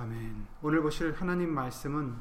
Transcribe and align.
아멘. 0.00 0.46
오늘 0.62 0.80
보실 0.80 1.12
하나님 1.12 1.52
말씀은 1.52 2.16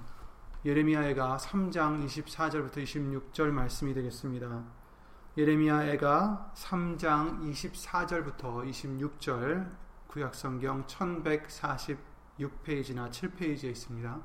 예레미야애가 0.65 1.37
3장 1.37 2.05
24절부터 2.05 2.83
26절 2.83 3.51
말씀이 3.51 3.93
되겠습니다. 3.93 4.65
예레미야애가 5.37 6.51
3장 6.57 7.39
24절부터 7.39 8.69
26절 8.69 9.71
구약성경 10.07 10.87
1146페이지나 10.87 13.09
7페이지에 13.11 13.69
있습니다. 13.69 14.19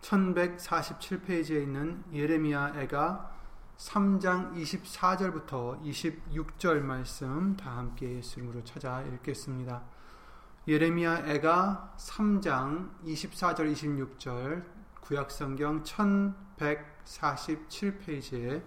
1147페이지에 0.00 1.62
있는 1.62 2.02
예레미야애가 2.12 3.30
3장 3.76 4.56
24절부터 4.56 5.80
26절 5.84 6.80
말씀 6.80 7.56
다 7.56 7.76
함께 7.76 8.16
예수님으로 8.16 8.64
찾아 8.64 9.02
읽겠습니다. 9.02 10.01
예레미야 10.68 11.24
애가 11.26 11.94
3장 11.98 12.88
24절 13.04 13.72
26절 13.72 14.64
구약성경 15.00 15.82
1147페이지에 15.82 18.62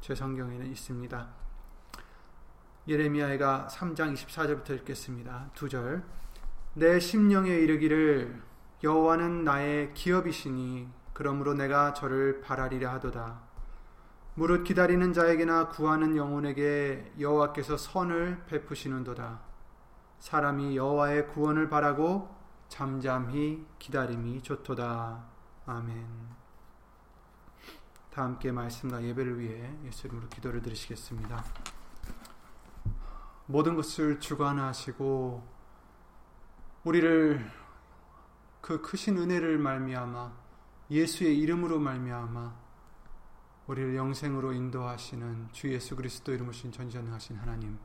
제 0.00 0.14
성경에는 0.16 0.66
있습니다. 0.66 1.28
예레미야 2.88 3.30
애가 3.34 3.68
3장 3.70 4.12
24절부터 4.14 4.70
읽겠습니다. 4.70 5.52
2절 5.54 6.02
내 6.74 6.98
심령에 6.98 7.50
이르기를 7.50 8.42
여호와는 8.82 9.44
나의 9.44 9.94
기업이시니 9.94 10.88
그러므로 11.12 11.54
내가 11.54 11.94
저를 11.94 12.40
바라리라 12.40 12.94
하도다. 12.94 13.40
무릇 14.34 14.64
기다리는 14.64 15.12
자에게나 15.12 15.68
구하는 15.68 16.16
영혼에게 16.16 17.12
여호와께서 17.20 17.76
선을 17.76 18.42
베푸시는도다. 18.48 19.54
사람이 20.18 20.76
여호와의 20.76 21.28
구원을 21.28 21.68
바라고 21.68 22.34
잠잠히 22.68 23.64
기다림이 23.78 24.42
좋도다. 24.42 25.24
아멘. 25.66 26.06
다 28.10 28.22
함께 28.24 28.50
말씀과 28.50 29.02
예배를 29.02 29.38
위해 29.38 29.70
예수 29.84 30.06
이름으로 30.06 30.28
기도를 30.28 30.62
드리시겠습니다. 30.62 31.44
모든 33.46 33.76
것을 33.76 34.18
주관하시고 34.18 35.46
우리를 36.84 37.50
그 38.60 38.80
크신 38.80 39.18
은혜를 39.18 39.58
말미암아 39.58 40.32
예수의 40.90 41.38
이름으로 41.38 41.78
말미암아 41.78 42.66
우리를 43.66 43.96
영생으로 43.96 44.52
인도하시는 44.52 45.48
주 45.52 45.72
예수 45.72 45.94
그리스도 45.94 46.32
이름으로 46.32 46.52
신 46.52 46.72
전지전능하신 46.72 47.36
하나님 47.36 47.78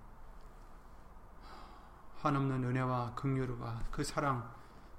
한없는 2.21 2.63
은혜와 2.63 3.15
긍휼과 3.15 3.85
그 3.91 4.03
사랑 4.03 4.47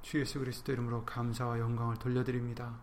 주 0.03 0.19
예수 0.19 0.41
그리스도 0.41 0.73
이름으로 0.73 1.05
감사와 1.05 1.61
영광을 1.61 1.97
돌려드립니다. 1.97 2.75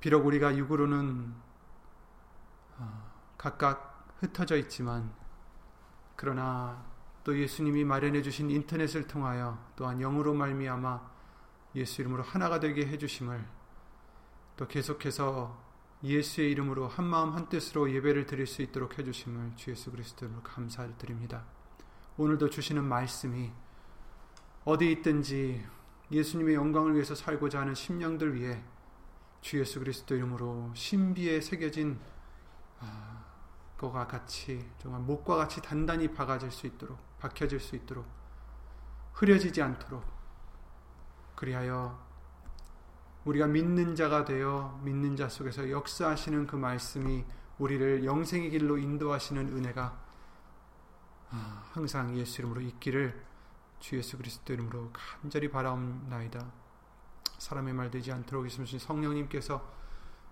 비록 0.00 0.26
우리가 0.26 0.56
육으로는 0.56 1.34
어, 2.76 3.12
각각 3.38 4.06
흩어져 4.20 4.56
있지만 4.56 5.12
그러나 6.16 6.84
또 7.24 7.38
예수님이 7.38 7.84
마련해 7.84 8.22
주신 8.22 8.50
인터넷을 8.50 9.06
통하여 9.06 9.58
또한 9.74 9.98
영으로 9.98 10.34
말미암아 10.34 11.00
예수 11.76 12.02
이름으로 12.02 12.22
하나가 12.22 12.60
되게 12.60 12.86
해 12.86 12.98
주심을 12.98 13.44
또 14.56 14.68
계속해서 14.68 15.67
예수의 16.02 16.52
이름으로 16.52 16.86
한 16.86 17.04
마음 17.04 17.32
한 17.32 17.48
뜻으로 17.48 17.92
예배를 17.92 18.26
드릴 18.26 18.46
수 18.46 18.62
있도록 18.62 18.98
해주심을 18.98 19.56
주 19.56 19.72
예수 19.72 19.90
그리스도로 19.90 20.42
감사를 20.42 20.96
드립니다. 20.96 21.44
오늘도 22.16 22.50
주시는 22.50 22.84
말씀이 22.84 23.50
어디 24.64 24.92
있든지 24.92 25.66
예수님의 26.10 26.54
영광을 26.54 26.94
위해서 26.94 27.14
살고자 27.14 27.60
하는 27.60 27.74
심령들 27.74 28.34
위해 28.34 28.62
주 29.40 29.58
예수 29.58 29.78
그리스도 29.80 30.14
이름으로 30.14 30.72
신비에 30.74 31.40
새겨진 31.40 31.98
아, 32.80 33.24
것과 33.76 34.06
같이 34.06 34.68
정말 34.78 35.00
목과 35.00 35.36
같이 35.36 35.60
단단히 35.60 36.12
박아질 36.12 36.50
수 36.50 36.66
있도록 36.66 36.98
박혀질 37.18 37.58
수 37.60 37.74
있도록 37.76 38.06
흐려지지 39.14 39.62
않도록 39.62 40.04
그리하여 41.34 42.07
우리가 43.28 43.46
믿는 43.46 43.94
자가 43.94 44.24
되어 44.24 44.80
믿는 44.82 45.14
자 45.14 45.28
속에서 45.28 45.70
역사하시는 45.70 46.46
그 46.46 46.56
말씀이 46.56 47.26
우리를 47.58 48.04
영생의 48.04 48.48
길로 48.48 48.78
인도하시는 48.78 49.54
은혜가 49.54 50.08
아, 51.30 51.70
항상 51.72 52.16
예수 52.16 52.40
이름으로 52.40 52.62
있기를 52.62 53.22
주 53.80 53.98
예수 53.98 54.16
그리스도 54.16 54.54
이름으로 54.54 54.90
간절히 54.94 55.50
바라옵나이다. 55.50 56.50
사람의 57.36 57.74
말 57.74 57.90
되지 57.90 58.12
않도록 58.12 58.46
있으신 58.46 58.78
성령님께서 58.78 59.62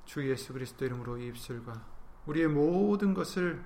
주 0.06 0.26
예수 0.30 0.54
그리스도 0.54 0.86
이름으로 0.86 1.18
입술과 1.18 1.84
우리의 2.24 2.48
모든 2.48 3.12
것을 3.12 3.62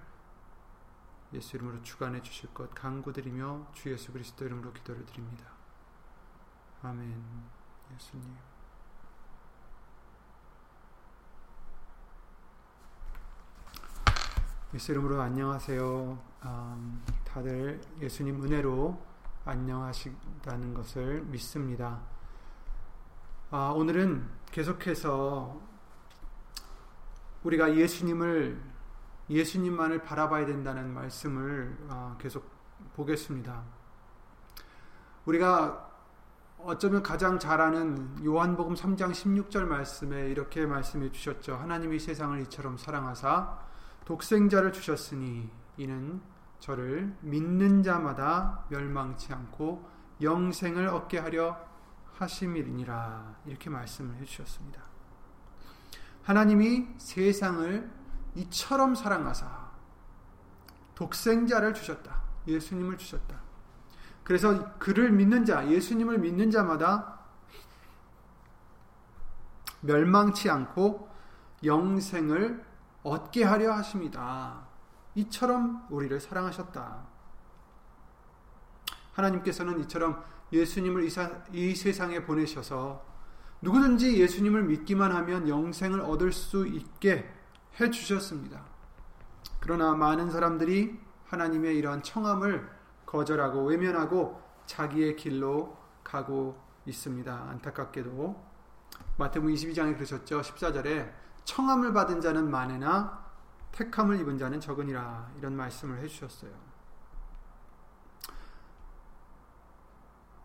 예수 1.34 1.56
이름으로 1.56 1.82
주관해 1.82 2.20
주실 2.22 2.52
것 2.52 2.74
간구드리며 2.74 3.68
주 3.74 3.92
예수 3.92 4.12
그리스도 4.12 4.44
이름으로 4.44 4.72
기도를 4.72 5.06
드립니다. 5.06 5.52
아멘. 6.82 7.22
예수님. 7.94 8.49
예수 14.72 14.92
이름으로 14.92 15.20
안녕하세요. 15.20 16.18
음, 16.44 17.02
다들 17.24 17.80
예수님 18.00 18.44
은혜로 18.44 18.96
안녕하시다는 19.44 20.74
것을 20.74 21.22
믿습니다. 21.22 22.00
아, 23.50 23.72
오늘은 23.74 24.24
계속해서 24.52 25.60
우리가 27.42 27.74
예수님을 27.74 28.62
예수님만을 29.28 30.04
바라봐야 30.04 30.46
된다는 30.46 30.94
말씀을 30.94 31.76
아, 31.88 32.16
계속 32.20 32.48
보겠습니다. 32.94 33.64
우리가 35.24 35.90
어쩌면 36.58 37.02
가장 37.02 37.40
잘 37.40 37.60
아는 37.60 38.24
요한복음 38.24 38.74
3장 38.74 39.10
16절 39.10 39.64
말씀에 39.64 40.28
이렇게 40.28 40.64
말씀해 40.64 41.10
주셨죠. 41.10 41.56
하나님이 41.56 41.98
세상을 41.98 42.40
이처럼 42.42 42.76
사랑하사 42.76 43.69
독생자를 44.04 44.72
주셨으니 44.72 45.50
이는 45.76 46.20
저를 46.58 47.16
믿는 47.20 47.82
자마다 47.82 48.64
멸망치 48.68 49.32
않고 49.32 49.88
영생을 50.20 50.88
얻게 50.88 51.18
하려 51.18 51.58
하심이니라 52.18 53.36
이렇게 53.46 53.70
말씀을 53.70 54.16
해주셨습니다. 54.16 54.82
하나님이 56.22 56.88
세상을 56.98 57.90
이처럼 58.36 58.94
사랑하사 58.94 59.70
독생자를 60.94 61.72
주셨다. 61.72 62.22
예수님을 62.46 62.98
주셨다. 62.98 63.40
그래서 64.22 64.74
그를 64.78 65.10
믿는 65.10 65.44
자, 65.44 65.66
예수님을 65.66 66.18
믿는 66.18 66.50
자마다 66.50 67.20
멸망치 69.80 70.50
않고 70.50 71.08
영생을 71.64 72.64
얻게 73.02 73.44
하려 73.44 73.72
하십니다. 73.72 74.66
이처럼 75.14 75.86
우리를 75.90 76.20
사랑하셨다. 76.20 77.06
하나님께서는 79.12 79.80
이처럼 79.80 80.22
예수님을 80.52 81.08
이, 81.52 81.74
세상에 81.74 82.24
보내셔서 82.24 83.04
누구든지 83.62 84.20
예수님을 84.20 84.64
믿기만 84.64 85.12
하면 85.12 85.48
영생을 85.48 86.00
얻을 86.00 86.32
수 86.32 86.66
있게 86.66 87.30
해 87.80 87.90
주셨습니다. 87.90 88.64
그러나 89.60 89.94
많은 89.94 90.30
사람들이 90.30 90.98
하나님의 91.26 91.76
이러한 91.76 92.02
청함을 92.02 92.68
거절하고 93.06 93.66
외면하고 93.66 94.40
자기의 94.66 95.16
길로 95.16 95.76
가고 96.02 96.60
있습니다. 96.86 97.32
안타깝게도 97.50 98.50
마태복음 99.18 99.52
22장에 99.54 99.94
그러셨죠. 99.94 100.40
14절에 100.40 101.12
청함을 101.44 101.92
받은 101.92 102.20
자는 102.20 102.50
많으나 102.50 103.24
택함을 103.72 104.20
입은 104.20 104.38
자는 104.38 104.60
적으니라 104.60 105.30
이런 105.38 105.56
말씀을 105.56 105.98
해 106.00 106.08
주셨어요. 106.08 106.50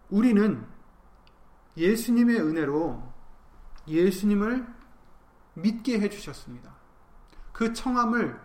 우리는 0.09 0.65
예수님의 1.77 2.39
은혜로 2.39 3.03
예수님을 3.87 4.67
믿게 5.55 5.99
해 5.99 6.09
주셨습니다. 6.09 6.73
그 7.51 7.73
청함을 7.73 8.39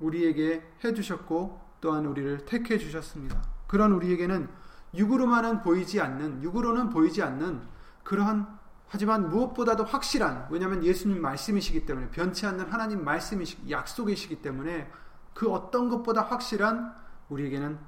우리에게 0.00 0.62
해 0.84 0.94
주셨고 0.94 1.60
또한 1.80 2.06
우리를 2.06 2.44
택해 2.46 2.78
주셨습니다. 2.78 3.42
그런 3.66 3.92
우리에게는 3.92 4.48
육으로만은 4.94 5.62
보이지 5.62 6.00
않는 6.00 6.42
육으로는 6.42 6.90
보이지 6.90 7.22
않는 7.22 7.62
그러한 8.02 8.59
하지만 8.92 9.28
무엇보다도 9.28 9.84
확실한 9.84 10.48
왜냐하면 10.50 10.82
예수님 10.82 11.22
말씀이시기 11.22 11.86
때문에 11.86 12.10
변치 12.10 12.44
않는 12.44 12.68
하나님 12.72 13.04
말씀이시 13.04 13.70
약속이시기 13.70 14.42
때문에 14.42 14.90
그 15.32 15.48
어떤 15.52 15.88
것보다 15.88 16.22
확실한 16.22 16.92
우리에게는 17.28 17.78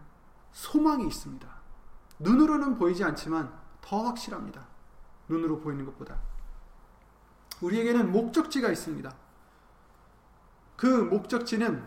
소망이 0.53 1.05
있습니다. 1.05 1.49
눈으로는 2.21 2.79
보이지 2.79 3.03
않지만 3.03 3.53
더 3.81 4.05
확실합니다. 4.05 4.65
눈으로 5.29 5.59
보이는 5.59 5.85
것보다 5.85 6.21
우리에게는 7.63 8.13
목적지가 8.13 8.71
있습니다. 8.71 9.13
그 10.77 10.87
목적지는 10.87 11.85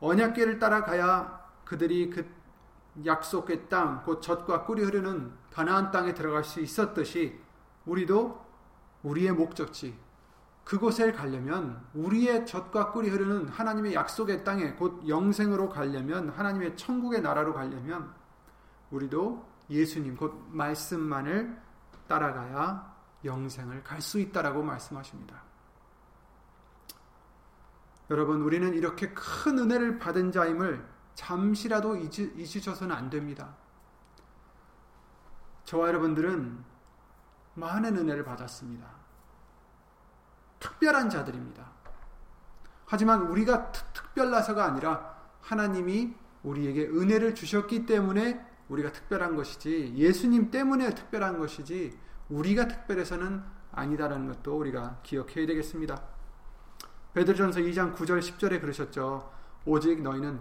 언약계를 0.00 0.58
따라가야 0.58 1.48
그들이 1.64 2.10
그 2.10 2.30
약속의 3.06 3.70
땅, 3.70 4.02
곧 4.02 4.20
젖과 4.20 4.66
꿀이 4.66 4.82
흐르는 4.82 5.32
가나안 5.50 5.90
땅에 5.90 6.12
들어갈 6.12 6.44
수 6.44 6.60
있었듯이 6.60 7.42
우리도 7.86 8.44
우리의 9.02 9.32
목적지 9.32 9.98
그곳에 10.64 11.12
가려면 11.12 11.86
우리의 11.92 12.46
젖과 12.46 12.92
꿀이 12.92 13.10
흐르는 13.10 13.48
하나님의 13.48 13.94
약속의 13.94 14.44
땅에 14.44 14.72
곧 14.72 15.06
영생으로 15.06 15.68
가려면 15.68 16.30
하나님의 16.30 16.76
천국의 16.76 17.20
나라로 17.20 17.52
가려면 17.52 18.14
우리도 18.90 19.46
예수님 19.68 20.16
곧 20.16 20.46
말씀만을 20.50 21.60
따라가야 22.08 22.94
영생을 23.24 23.82
갈 23.82 24.00
수 24.00 24.18
있다라고 24.20 24.62
말씀하십니다. 24.62 25.42
여러분 28.10 28.42
우리는 28.42 28.74
이렇게 28.74 29.12
큰 29.14 29.58
은혜를 29.58 29.98
받은 29.98 30.30
자임을 30.32 30.86
잠시라도 31.14 31.96
잊으셔서는 31.96 32.94
안 32.94 33.08
됩니다. 33.08 33.54
저와 35.64 35.88
여러분들은 35.88 36.73
많은 37.54 37.96
은혜를 37.96 38.24
받았습니다. 38.24 38.86
특별한 40.60 41.10
자들입니다. 41.10 41.64
하지만 42.86 43.22
우리가 43.22 43.72
특별나서가 43.72 44.64
아니라 44.64 45.14
하나님이 45.40 46.14
우리에게 46.42 46.86
은혜를 46.86 47.34
주셨기 47.34 47.86
때문에 47.86 48.44
우리가 48.68 48.92
특별한 48.92 49.36
것이지 49.36 49.94
예수님 49.96 50.50
때문에 50.50 50.94
특별한 50.94 51.38
것이지 51.38 51.98
우리가 52.28 52.68
특별해서는 52.68 53.42
아니다라는 53.72 54.28
것도 54.28 54.58
우리가 54.58 55.00
기억해야 55.02 55.46
되겠습니다. 55.46 56.00
베드로전서 57.12 57.60
2장 57.60 57.94
9절 57.94 58.20
10절에 58.20 58.60
그러셨죠. 58.60 59.32
오직 59.66 60.02
너희는 60.02 60.40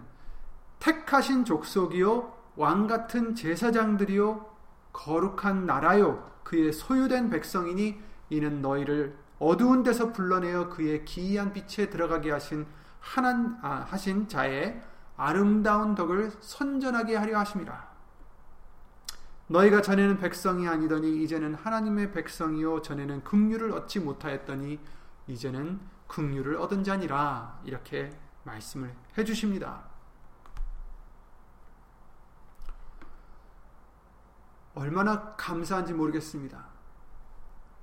택하신 0.80 1.46
족속이요 1.46 2.34
왕 2.56 2.88
같은 2.88 3.36
제사장들이요 3.36 4.54
거룩한 4.92 5.66
나라요 5.66 6.33
그의 6.44 6.74
소유된 6.74 7.30
백성이니 7.30 8.00
이는 8.30 8.62
너희를 8.62 9.16
어두운 9.40 9.84
데서 9.84 10.12
불러내어 10.14 10.70
그의 10.70 11.06
기이한 11.06 11.54
빛에 11.54 11.90
들어가게 11.90 12.32
하신 12.32 12.66
하난 13.00 13.60
아, 13.62 13.86
하신 13.90 14.28
자의 14.28 14.82
아름다운 15.18 15.96
덕을 15.96 16.32
선전하게 16.40 17.16
하려 17.16 17.40
하심이라. 17.40 17.94
너희가 19.48 19.82
전에는 19.82 20.18
백성이 20.18 20.68
아니더니 20.68 21.22
이제는 21.24 21.54
하나님의 21.56 22.12
백성이요 22.12 22.82
전에는 22.82 23.24
긍휼을 23.24 23.72
얻지 23.74 24.00
못하였더니 24.00 24.80
이제는 25.28 25.80
긍휼을 26.08 26.56
얻은 26.56 26.84
자니라 26.84 27.60
이렇게 27.66 28.10
말씀을 28.44 28.94
해 29.18 29.24
주십니다. 29.24 29.93
얼마나 34.76 35.36
감사한지 35.36 35.94
모르겠습니다. 35.94 36.66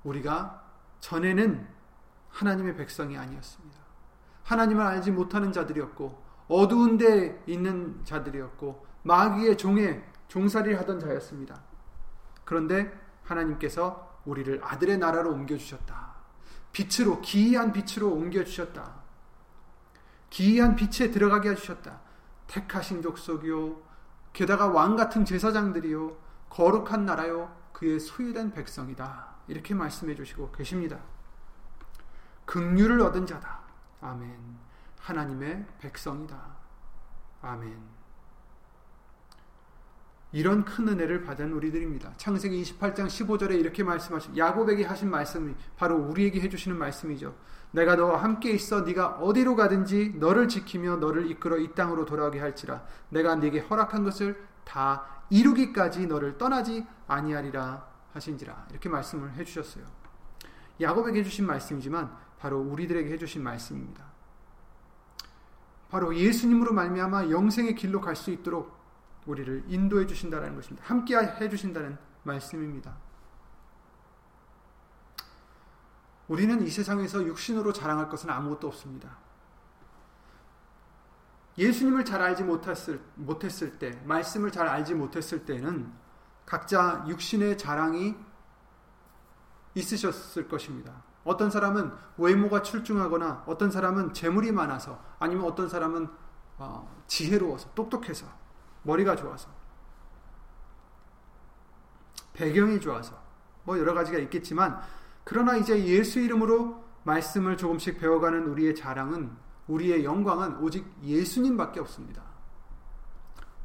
우리가 0.03 0.63
전에는 0.99 1.67
하나님의 2.29 2.75
백성이 2.75 3.17
아니었습니다. 3.17 3.79
하나님을 4.43 4.83
알지 4.83 5.11
못하는 5.11 5.51
자들이었고 5.51 6.21
어두운 6.47 6.97
데 6.97 7.41
있는 7.47 8.03
자들이었고 8.03 8.85
마귀의 9.03 9.57
종에 9.57 10.03
종살이를 10.27 10.79
하던 10.79 10.99
자였습니다. 10.99 11.61
그런데 12.43 12.91
하나님께서 13.23 14.19
우리를 14.25 14.61
아들의 14.63 14.97
나라로 14.97 15.31
옮겨 15.31 15.57
주셨다. 15.57 16.15
빛으로 16.71 17.21
기이한 17.21 17.71
빛으로 17.71 18.11
옮겨 18.11 18.43
주셨다. 18.43 19.01
기이한 20.29 20.75
빛에 20.75 21.11
들어가게 21.11 21.49
해 21.49 21.55
주셨다. 21.55 22.01
택하신 22.47 23.01
족속이요 23.01 23.81
게다가 24.33 24.67
왕 24.67 24.95
같은 24.95 25.25
제사장들이요 25.25 26.15
거룩한 26.51 27.05
나라요 27.05 27.55
그의 27.71 27.99
소유된 27.99 28.51
백성이다. 28.51 29.35
이렇게 29.47 29.73
말씀해 29.73 30.15
주시고 30.15 30.51
계십니다. 30.51 30.99
긍휼을 32.45 33.01
얻은 33.01 33.25
자다. 33.25 33.61
아멘. 34.01 34.37
하나님의 34.99 35.65
백성이다. 35.79 36.37
아멘. 37.41 38.01
이런 40.33 40.63
큰 40.63 40.87
은혜를 40.87 41.23
받은 41.23 41.51
우리들입니다. 41.53 42.13
창세기 42.17 42.61
28장 42.63 43.07
15절에 43.07 43.59
이렇게 43.59 43.83
말씀하신 43.83 44.37
야곱에게 44.37 44.85
하신 44.85 45.09
말씀이 45.09 45.55
바로 45.75 45.97
우리에게 45.97 46.39
해 46.39 46.49
주시는 46.49 46.77
말씀이죠. 46.77 47.35
내가 47.71 47.95
너와 47.95 48.21
함께 48.21 48.51
있어 48.51 48.81
네가 48.81 49.19
어디로 49.19 49.55
가든지 49.55 50.15
너를 50.17 50.47
지키며 50.47 50.97
너를 50.97 51.29
이끌어 51.31 51.57
이 51.57 51.73
땅으로 51.73 52.05
돌아오게 52.05 52.39
할지라 52.39 52.83
내가 53.09 53.35
네게 53.35 53.61
허락한 53.61 54.03
것을 54.03 54.50
다 54.63 55.23
이루기까지 55.29 56.07
너를 56.07 56.37
떠나지 56.37 56.85
아니하리라 57.07 57.87
하신지라 58.13 58.67
이렇게 58.71 58.89
말씀을 58.89 59.33
해 59.33 59.43
주셨어요. 59.43 59.85
야곱에게 60.79 61.19
해 61.19 61.23
주신 61.23 61.45
말씀이지만 61.45 62.15
바로 62.39 62.59
우리들에게 62.59 63.11
해 63.11 63.17
주신 63.17 63.43
말씀입니다. 63.43 64.05
바로 65.89 66.15
예수님으로 66.15 66.73
말미암아 66.73 67.29
영생의 67.29 67.75
길로 67.75 68.01
갈 68.01 68.15
수 68.15 68.31
있도록 68.31 68.79
우리를 69.25 69.65
인도해 69.67 70.07
주신다는 70.07 70.55
것입니다. 70.55 70.87
함께 70.87 71.15
해 71.15 71.49
주신다는 71.49 71.97
말씀입니다. 72.23 72.95
우리는 76.27 76.61
이 76.61 76.69
세상에서 76.69 77.23
육신으로 77.25 77.73
자랑할 77.73 78.09
것은 78.09 78.29
아무것도 78.29 78.67
없습니다. 78.67 79.17
예수님을 81.57 82.05
잘 82.05 82.21
알지 82.21 82.43
못했을, 82.43 83.01
못했을 83.15 83.77
때, 83.77 84.01
말씀을 84.05 84.51
잘 84.51 84.67
알지 84.67 84.95
못했을 84.95 85.45
때는 85.45 85.91
각자 86.45 87.03
육신의 87.07 87.57
자랑이 87.57 88.15
있으셨을 89.75 90.47
것입니다. 90.47 91.03
어떤 91.23 91.51
사람은 91.51 91.91
외모가 92.17 92.61
출중하거나 92.61 93.43
어떤 93.45 93.69
사람은 93.71 94.13
재물이 94.13 94.51
많아서 94.51 95.03
아니면 95.19 95.45
어떤 95.45 95.69
사람은 95.69 96.09
어, 96.57 97.03
지혜로워서 97.07 97.73
똑똑해서 97.73 98.25
머리가 98.83 99.15
좋아서 99.15 99.49
배경이 102.33 102.79
좋아서 102.79 103.19
뭐 103.63 103.77
여러 103.77 103.93
가지가 103.93 104.17
있겠지만 104.19 104.81
그러나 105.23 105.55
이제 105.55 105.85
예수 105.85 106.19
이름으로 106.19 106.83
말씀을 107.03 107.57
조금씩 107.57 107.99
배워가는 107.99 108.47
우리의 108.47 108.75
자랑은 108.75 109.35
우리의 109.67 110.03
영광은 110.03 110.57
오직 110.57 110.85
예수님밖에 111.03 111.79
없습니다. 111.79 112.23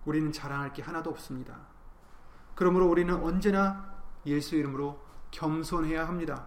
우리는 0.05 0.31
자랑할 0.33 0.73
게 0.73 0.83
하나도 0.83 1.11
없습니다. 1.11 1.59
그러므로 2.55 2.89
우리는 2.89 3.15
언제나 3.15 3.95
예수 4.25 4.57
이름으로 4.57 5.05
겸손해야 5.31 6.07
합니다. 6.07 6.47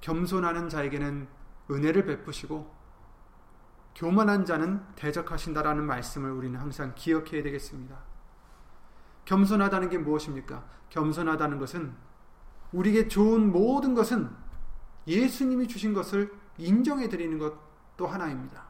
겸손하는 0.00 0.68
자에게는 0.68 1.28
은혜를 1.70 2.06
베푸시고 2.06 2.74
교만한 3.94 4.44
자는 4.44 4.82
대적하신다라는 4.94 5.84
말씀을 5.84 6.30
우리는 6.30 6.58
항상 6.58 6.94
기억해야 6.94 7.42
되겠습니다. 7.42 7.98
겸손하다는 9.24 9.90
게 9.90 9.98
무엇입니까? 9.98 10.64
겸손하다는 10.88 11.58
것은 11.58 11.94
우리에게 12.72 13.08
좋은 13.08 13.50
모든 13.52 13.94
것은 13.94 14.30
예수님이 15.06 15.68
주신 15.68 15.94
것을 15.94 16.32
인정해 16.58 17.08
드리는 17.08 17.38
것도 17.38 18.06
하나입니다. 18.06 18.67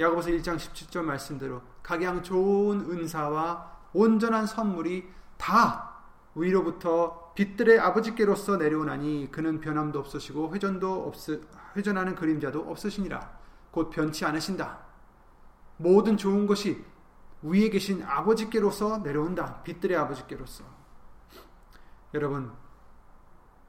야고보서 0.00 0.30
1장 0.30 0.56
17절 0.56 1.02
말씀대로 1.02 1.62
각양 1.82 2.22
좋은 2.22 2.80
은사와 2.90 3.72
온전한 3.92 4.46
선물이 4.46 5.08
다 5.36 6.00
위로부터 6.34 7.32
빛들의 7.34 7.78
아버지께로서 7.78 8.56
내려오나니 8.56 9.28
그는 9.30 9.60
변함도 9.60 9.98
없으시고 9.98 10.54
회전도 10.54 11.06
없 11.06 11.14
회전하는 11.76 12.14
그림자도 12.14 12.70
없으시니라 12.70 13.38
곧 13.70 13.90
변치 13.90 14.24
않으신다. 14.24 14.78
모든 15.76 16.16
좋은 16.16 16.46
것이 16.46 16.84
위에 17.42 17.68
계신 17.68 18.02
아버지께로서 18.02 18.98
내려온다. 18.98 19.62
빛들의 19.62 19.96
아버지께로서. 19.96 20.64
여러분, 22.14 22.52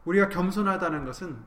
우리가 0.05 0.29
겸손하다는 0.29 1.05
것은 1.05 1.44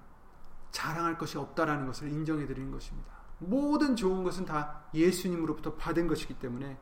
자랑할 0.72 1.16
것이 1.16 1.38
없다라는 1.38 1.86
것을 1.86 2.10
인정해 2.10 2.46
드리는 2.46 2.70
것입니다. 2.70 3.12
모든 3.38 3.96
좋은 3.96 4.24
것은 4.24 4.44
다 4.44 4.82
예수님으로부터 4.94 5.74
받은 5.74 6.06
것이기 6.06 6.34
때문에 6.34 6.78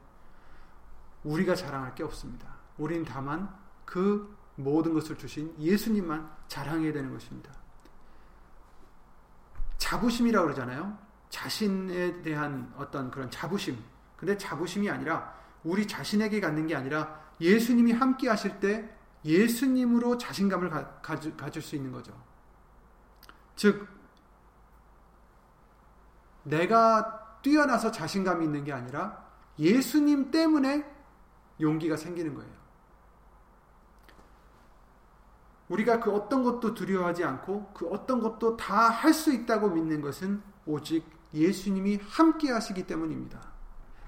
우리가 1.25 1.55
자랑할 1.55 1.95
게 1.95 2.03
없습니다. 2.03 2.57
우린 2.79 3.05
다만 3.05 3.55
그 3.85 4.37
모든 4.55 4.95
것을 4.95 5.17
주신 5.19 5.55
예수님만 5.59 6.31
자랑해야 6.49 6.93
되는 6.93 7.13
것입니다. 7.13 7.53
자부심이라고 9.79 10.47
그러잖아요. 10.47 10.99
자신에 11.29 12.23
대한 12.23 12.73
어떤 12.77 13.11
그런 13.11 13.31
자부심. 13.31 13.79
근데 14.17 14.37
자부심이 14.37 14.89
아니라 14.89 15.35
우리 15.63 15.87
자신에게 15.87 16.41
갖는 16.41 16.67
게 16.67 16.75
아니라 16.75 17.21
예수님이 17.41 17.93
함께 17.93 18.29
하실 18.29 18.59
때 18.61 18.89
예수님으로 19.25 20.17
자신감을 20.17 20.71
가, 20.71 21.01
가주, 21.03 21.37
가질 21.37 21.61
수 21.61 21.77
있는 21.77 21.93
거죠. 21.93 22.13
즉, 23.57 23.87
내가 26.47 27.39
뛰어나서 27.43 27.91
자신감이 27.91 28.45
있는 28.45 28.65
게 28.65 28.73
아니라 28.73 29.25
예수님 29.59 30.31
때문에 30.31 30.85
용기가 31.61 31.97
생기는 31.97 32.35
거예요. 32.35 32.51
우리가 35.69 35.99
그 35.99 36.13
어떤 36.13 36.45
것도 36.45 36.75
두려워하지 36.75 37.25
않고 37.25 37.73
그 37.75 37.89
어떤 37.89 38.21
것도 38.21 38.57
다 38.57 38.89
할 38.91 39.13
수 39.13 39.33
있다고 39.33 39.71
믿는 39.71 40.01
것은 40.01 40.41
오직 40.65 41.05
예수님이 41.35 41.99
함께 42.09 42.53
하시기 42.53 42.87
때문입니다. 42.87 43.41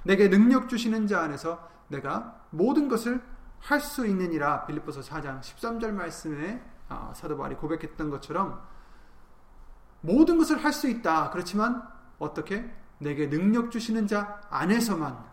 내게 0.04 0.30
능력 0.30 0.68
주시는 0.68 1.06
자 1.08 1.22
안에서 1.22 1.68
내가 1.88 2.44
모든 2.50 2.88
것을 2.88 3.20
할 3.58 3.80
수 3.80 4.06
있느니라 4.06 4.66
빌립보서 4.66 5.00
4장 5.00 5.40
13절 5.40 5.90
말씀에 5.90 6.62
아, 6.88 7.12
사도 7.14 7.36
바울이 7.36 7.56
고백했던 7.56 8.08
것처럼 8.10 8.62
모든 10.00 10.38
것을 10.38 10.62
할 10.62 10.72
수 10.72 10.88
있다. 10.88 11.30
그렇지만 11.30 11.82
어떻게 12.18 12.70
내게 12.98 13.28
능력 13.28 13.70
주시는 13.70 14.06
자 14.06 14.40
안에서만 14.50 15.26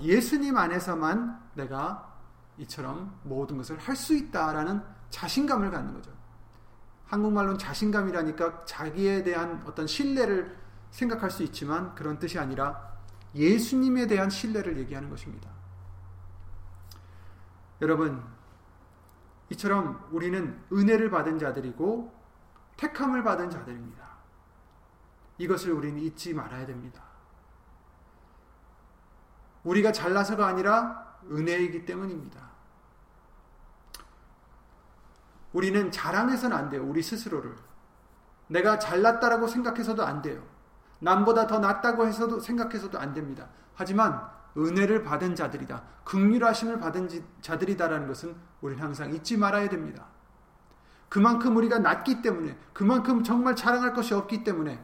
예수님 0.00 0.56
안에서만 0.56 1.50
내가 1.54 2.16
이처럼 2.58 3.18
모든 3.22 3.56
것을 3.56 3.78
할 3.78 3.96
수 3.96 4.14
있다라는 4.14 4.82
자신감을 5.10 5.70
갖는 5.70 5.94
거죠. 5.94 6.10
한국말로는 7.06 7.58
자신감이라니까 7.58 8.66
자기에 8.66 9.22
대한 9.22 9.62
어떤 9.66 9.86
신뢰를 9.86 10.58
생각할 10.90 11.30
수 11.30 11.42
있지만 11.42 11.94
그런 11.94 12.18
뜻이 12.18 12.38
아니라 12.38 12.98
예수님에 13.34 14.06
대한 14.06 14.28
신뢰를 14.28 14.78
얘기하는 14.78 15.08
것입니다. 15.08 15.48
여러분, 17.80 18.22
이처럼 19.50 20.06
우리는 20.10 20.60
은혜를 20.72 21.10
받은 21.10 21.38
자들이고 21.38 22.12
택함을 22.76 23.22
받은 23.22 23.50
자들입니다. 23.50 24.07
이것을 25.38 25.72
우리는 25.72 25.98
잊지 26.00 26.34
말아야 26.34 26.66
됩니다. 26.66 27.02
우리가 29.64 29.92
잘나서가 29.92 30.46
아니라 30.46 31.16
은혜이기 31.30 31.84
때문입니다. 31.84 32.48
우리는 35.52 35.90
자랑해서는 35.90 36.56
안 36.56 36.68
돼요. 36.68 36.84
우리 36.84 37.02
스스로를. 37.02 37.56
내가 38.48 38.78
잘났다라고 38.78 39.46
생각해서도 39.46 40.04
안 40.04 40.22
돼요. 40.22 40.42
남보다 41.00 41.46
더 41.46 41.58
낫다고 41.58 42.06
해서도 42.06 42.40
생각해서도 42.40 42.98
안 42.98 43.14
됩니다. 43.14 43.48
하지만 43.74 44.28
은혜를 44.56 45.04
받은 45.04 45.36
자들이다. 45.36 45.82
극률하심을 46.04 46.80
받은 46.80 47.08
자들이다라는 47.40 48.08
것은 48.08 48.34
우리는 48.60 48.82
항상 48.82 49.12
잊지 49.12 49.36
말아야 49.36 49.68
됩니다. 49.68 50.06
그만큼 51.08 51.56
우리가 51.56 51.78
낫기 51.78 52.22
때문에 52.22 52.58
그만큼 52.72 53.22
정말 53.22 53.54
자랑할 53.54 53.94
것이 53.94 54.14
없기 54.14 54.44
때문에 54.44 54.82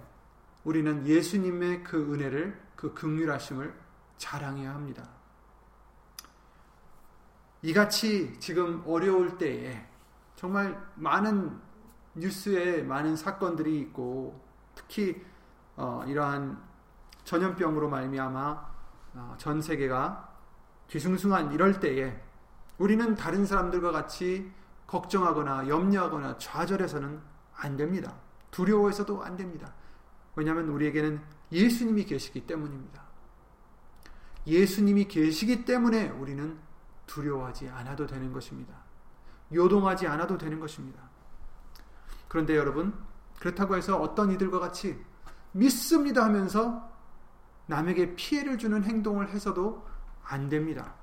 우리는 0.64 1.06
예수님의 1.06 1.84
그 1.84 2.12
은혜를 2.12 2.60
그 2.74 2.94
극률하심을 2.94 3.74
자랑해야 4.16 4.74
합니다. 4.74 5.08
이같이 7.62 8.38
지금 8.40 8.82
어려울 8.86 9.38
때에 9.38 9.86
정말 10.36 10.78
많은 10.96 11.58
뉴스에 12.14 12.82
많은 12.82 13.16
사건들이 13.16 13.80
있고 13.80 14.40
특히 14.74 15.24
어, 15.76 16.04
이러한 16.06 16.62
전염병으로 17.24 17.88
말미암아 17.88 18.74
어, 19.14 19.34
전 19.38 19.60
세계가 19.62 20.34
뒤숭숭한 20.88 21.52
이럴 21.52 21.80
때에 21.80 22.20
우리는 22.78 23.14
다른 23.14 23.46
사람들과 23.46 23.92
같이 23.92 24.52
걱정하거나 24.86 25.68
염려하거나 25.68 26.38
좌절해서는 26.38 27.20
안 27.56 27.76
됩니다. 27.76 28.14
두려워해서도 28.50 29.22
안 29.24 29.36
됩니다. 29.36 29.72
왜냐하면 30.36 30.68
우리에게는 30.68 31.20
예수님이 31.52 32.04
계시기 32.04 32.46
때문입니다. 32.46 33.02
예수님이 34.46 35.06
계시기 35.06 35.64
때문에 35.64 36.10
우리는 36.10 36.58
두려워하지 37.06 37.68
않아도 37.68 38.06
되는 38.06 38.32
것입니다. 38.32 38.74
요동하지 39.52 40.06
않아도 40.06 40.36
되는 40.36 40.58
것입니다. 40.60 41.02
그런데 42.28 42.56
여러분, 42.56 42.94
그렇다고 43.38 43.76
해서 43.76 44.00
어떤 44.00 44.32
이들과 44.32 44.58
같이 44.58 45.02
믿습니다 45.52 46.24
하면서 46.24 46.90
남에게 47.66 48.16
피해를 48.16 48.58
주는 48.58 48.82
행동을 48.82 49.28
해서도 49.28 49.86
안 50.24 50.48
됩니다. 50.48 50.94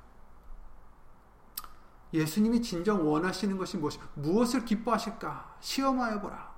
예수님이 2.13 2.61
진정 2.61 3.09
원하시는 3.09 3.57
것이 3.57 3.77
무엇이, 3.77 3.99
무엇을 4.15 4.65
기뻐하실까? 4.65 5.57
시험하여 5.61 6.19
보라. 6.19 6.50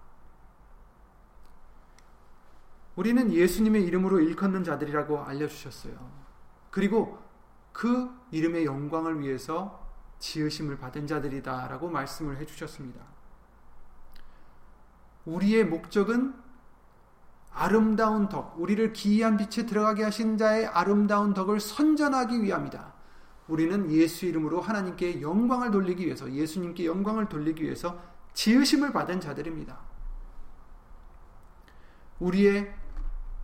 우리는 2.96 3.32
예수님의 3.32 3.84
이름으로 3.86 4.20
일컫는 4.20 4.64
자들이라고 4.64 5.24
알려주셨어요. 5.24 5.94
그리고 6.70 7.20
그 7.72 8.10
이름의 8.32 8.66
영광을 8.66 9.20
위해서 9.20 9.84
지으심을 10.20 10.78
받은 10.78 11.08
자들이다라고 11.08 11.90
말씀을 11.90 12.38
해주셨습니다. 12.38 13.02
우리의 15.26 15.66
목적은 15.66 16.36
아름다운 17.52 18.30
덕, 18.30 18.60
우리를 18.60 18.94
기이한 18.94 19.38
빛에 19.38 19.66
들어가게 19.66 20.04
하신 20.04 20.38
자의 20.38 20.66
아름다운 20.66 21.34
덕을 21.34 21.60
선전하기 21.60 22.42
위함이다. 22.42 22.94
우리는 23.48 23.92
예수 23.92 24.26
이름으로 24.26 24.62
하나님께 24.62 25.22
영광을 25.22 25.70
돌리기 25.72 26.06
위해서, 26.06 26.32
예수님께 26.32 26.86
영광을 26.86 27.30
돌리기 27.30 27.64
위해서 27.64 28.00
지으심을 28.34 28.92
받은 28.92 29.20
자들입니다. 29.20 29.78
우리의 32.20 32.74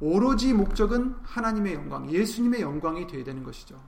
오로지 0.02 0.54
목적은 0.54 1.16
하나님의 1.24 1.74
영광, 1.74 2.10
예수님의 2.10 2.62
영광이 2.62 3.08
되어야 3.08 3.24
되는 3.24 3.44
것이죠. 3.44 3.82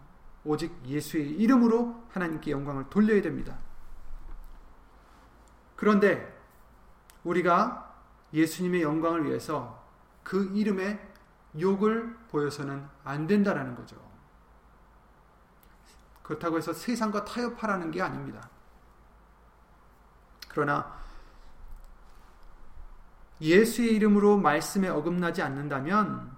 오직 0.44 0.76
예수의 0.86 1.30
이름으로 1.32 2.04
하나님께 2.10 2.52
영광을 2.52 2.90
돌려야 2.90 3.22
됩니다. 3.22 3.58
그런데 5.76 6.38
우리가 7.24 7.96
예수님의 8.34 8.82
영광을 8.82 9.26
위해서 9.26 9.84
그 10.24 10.52
이름에 10.54 11.00
욕을 11.60 12.18
보여서는 12.30 12.86
안 13.04 13.28
된다라는 13.28 13.76
거죠. 13.76 13.96
그렇다고 16.24 16.58
해서 16.58 16.74
세상과 16.74 17.26
타협하라는 17.26 17.92
게 17.92 18.02
아닙니다. 18.02 18.50
그러나 20.48 21.01
예수의 23.42 23.96
이름으로 23.96 24.38
말씀에 24.38 24.88
어긋나지 24.88 25.42
않는다면 25.42 26.32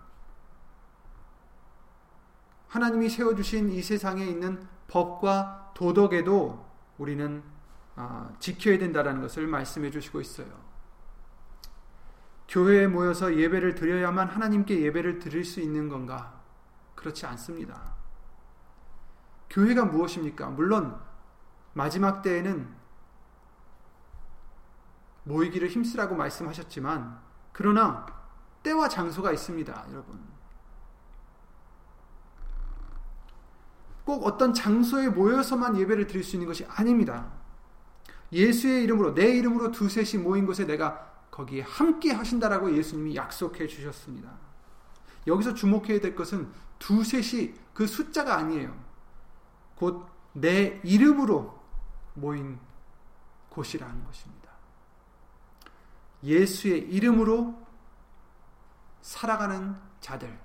하나님이 2.69 3.09
세워주신 3.09 3.69
이 3.71 3.83
세상에 3.83 4.25
있는 4.25 4.65
법과 4.87 5.73
도덕에도 5.75 6.65
우리는 6.97 7.43
아, 7.95 8.31
지켜야 8.39 8.79
된다는 8.79 9.21
것을 9.21 9.45
말씀해 9.45 9.91
주시고 9.91 10.21
있어요. 10.21 10.47
교회에 12.47 12.87
모여서 12.87 13.35
예배를 13.35 13.75
드려야만 13.75 14.27
하나님께 14.27 14.81
예배를 14.81 15.19
드릴 15.19 15.43
수 15.43 15.59
있는 15.59 15.89
건가? 15.89 16.41
그렇지 16.95 17.25
않습니다. 17.25 17.93
교회가 19.49 19.85
무엇입니까? 19.85 20.49
물론 20.49 20.99
마지막 21.73 22.21
때에는 22.21 22.82
모이기를 25.23 25.69
힘쓰라고 25.69 26.15
말씀하셨지만 26.15 27.19
그러나 27.51 28.05
때와 28.63 28.87
장소가 28.87 29.31
있습니다, 29.31 29.85
여러분. 29.91 30.19
꼭 34.05 34.25
어떤 34.25 34.53
장소에 34.53 35.09
모여서만 35.09 35.77
예배를 35.77 36.07
드릴 36.07 36.23
수 36.23 36.35
있는 36.35 36.47
것이 36.47 36.65
아닙니다. 36.65 37.31
예수의 38.31 38.83
이름으로 38.83 39.13
내 39.13 39.29
이름으로 39.37 39.71
두셋이 39.71 40.21
모인 40.21 40.45
곳에 40.45 40.65
내가 40.65 41.11
거기에 41.31 41.61
함께 41.61 42.11
하신다라고 42.11 42.75
예수님이 42.75 43.15
약속해 43.15 43.67
주셨습니다. 43.67 44.29
여기서 45.27 45.53
주목해야 45.53 45.99
될 46.01 46.15
것은 46.15 46.51
두셋이 46.79 47.53
그 47.73 47.87
숫자가 47.87 48.35
아니에요. 48.35 48.75
곧 49.75 50.13
내 50.33 50.81
이름으로 50.83 51.59
모인 52.15 52.59
곳이라는 53.49 54.03
것입니다. 54.03 54.32
예수의 56.23 56.79
이름으로 56.89 57.53
살아가는 59.01 59.75
자들. 59.99 60.39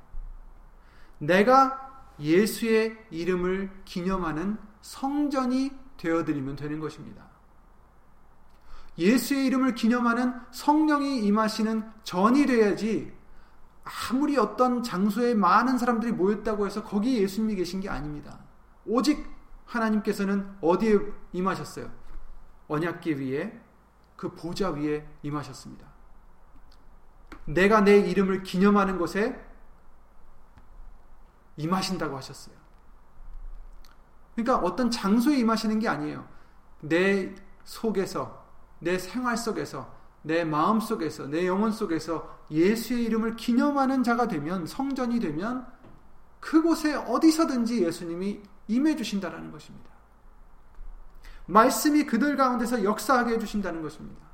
내가 1.19 2.05
예수의 2.19 3.07
이름을 3.11 3.71
기념하는 3.85 4.59
성전이 4.81 5.71
되어드리면 5.97 6.57
되는 6.57 6.81
것입니다. 6.81 7.29
예수의 8.99 9.47
이름을 9.47 9.75
기념하는 9.75 10.35
성령이 10.51 11.25
임하시는 11.25 11.89
전이 12.03 12.47
돼야지 12.47 13.17
아무리 14.11 14.37
어떤 14.37 14.83
장소에 14.83 15.35
많은 15.35 15.79
사람들이 15.79 16.13
모였다고 16.13 16.67
해서 16.67 16.83
거기 16.83 17.23
예수님이 17.23 17.55
계신 17.55 17.81
게 17.81 17.89
아닙니다. 17.89 18.39
오직 18.85 19.25
하나님께서는 19.67 20.57
어디에 20.61 20.99
임하셨어요? 21.33 21.91
언약계 22.67 23.15
위에 23.15 23.61
그 24.19 24.35
보좌 24.35 24.71
위에 24.71 25.07
임하셨습니다. 25.23 25.87
내가 27.47 27.81
내 27.81 27.97
이름을 27.99 28.43
기념하는 28.43 28.99
곳에 28.99 29.41
임하신다고 31.57 32.17
하셨어요. 32.17 32.57
그러니까 34.35 34.59
어떤 34.59 34.91
장소에 34.91 35.39
임하시는 35.39 35.79
게 35.79 35.89
아니에요. 35.89 36.29
내 36.81 37.33
속에서, 37.65 38.45
내 38.81 38.99
생활 38.99 39.37
속에서, 39.37 39.97
내 40.23 40.45
마음 40.45 40.81
속에서, 40.81 41.27
내 41.29 41.47
영혼 41.47 41.71
속에서 41.71 42.39
예수의 42.51 43.05
이름을 43.05 43.37
기념하는 43.37 44.03
자가 44.03 44.27
되면, 44.27 44.67
성전이 44.67 45.21
되면, 45.21 45.65
그곳에 46.41 46.95
어디서든지 46.95 47.85
예수님이 47.85 48.43
임해 48.67 48.97
주신다라는 48.97 49.53
것입니다. 49.53 49.91
말씀이 51.49 52.05
그들 52.05 52.37
가운데서 52.37 52.85
역사하게 52.85 53.35
해주신다는 53.35 53.83
것입니다. 53.83 54.27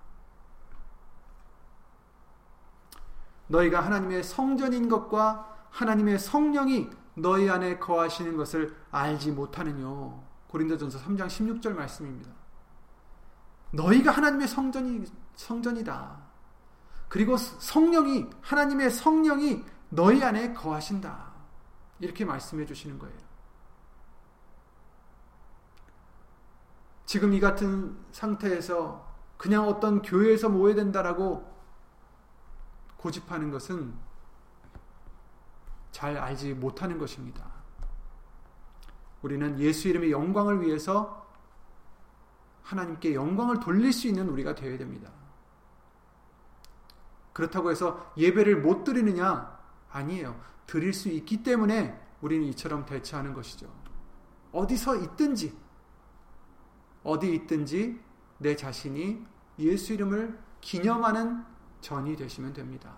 너희가 3.46 3.80
하나님의 3.80 4.24
성전인 4.24 4.88
것과 4.88 5.68
하나님의 5.70 6.18
성령이 6.18 6.90
너희 7.14 7.48
안에 7.48 7.78
거하시는 7.78 8.36
것을 8.36 8.76
알지 8.90 9.30
못하느뇨. 9.30 10.22
고린도전서 10.48 10.98
3장 11.00 11.26
16절 11.26 11.74
말씀입니다. 11.74 12.30
너희가 13.70 14.10
하나님의 14.10 14.48
성전이 14.48 15.04
성전이다. 15.36 16.16
그리고 17.08 17.36
성령이 17.36 18.26
하나님의 18.40 18.90
성령이 18.90 19.64
너희 19.90 20.22
안에 20.22 20.52
거하신다. 20.52 21.32
이렇게 22.00 22.24
말씀해 22.24 22.66
주시는 22.66 22.98
거예요. 22.98 23.23
지금 27.06 27.32
이 27.32 27.40
같은 27.40 27.96
상태에서 28.12 29.14
그냥 29.36 29.68
어떤 29.68 30.02
교회에서 30.02 30.48
모여야 30.48 30.74
된다라고 30.74 31.52
고집하는 32.96 33.50
것은 33.50 33.94
잘 35.90 36.16
알지 36.16 36.54
못하는 36.54 36.98
것입니다. 36.98 37.44
우리는 39.22 39.58
예수 39.60 39.88
이름의 39.88 40.10
영광을 40.10 40.62
위해서 40.62 41.26
하나님께 42.62 43.14
영광을 43.14 43.60
돌릴 43.60 43.92
수 43.92 44.08
있는 44.08 44.28
우리가 44.28 44.54
되어야 44.54 44.78
됩니다. 44.78 45.10
그렇다고 47.32 47.70
해서 47.70 48.12
예배를 48.16 48.62
못 48.62 48.84
드리느냐? 48.84 49.58
아니에요. 49.90 50.40
드릴 50.66 50.92
수 50.92 51.08
있기 51.08 51.42
때문에 51.42 52.00
우리는 52.20 52.46
이처럼 52.48 52.86
대처하는 52.86 53.34
것이죠. 53.34 53.70
어디서 54.52 54.96
있든지 54.96 55.56
어디 57.04 57.32
있든지 57.34 58.00
내 58.38 58.56
자신이 58.56 59.24
예수 59.58 59.92
이름을 59.92 60.38
기념하는 60.60 61.44
전이 61.80 62.16
되시면 62.16 62.54
됩니다. 62.54 62.96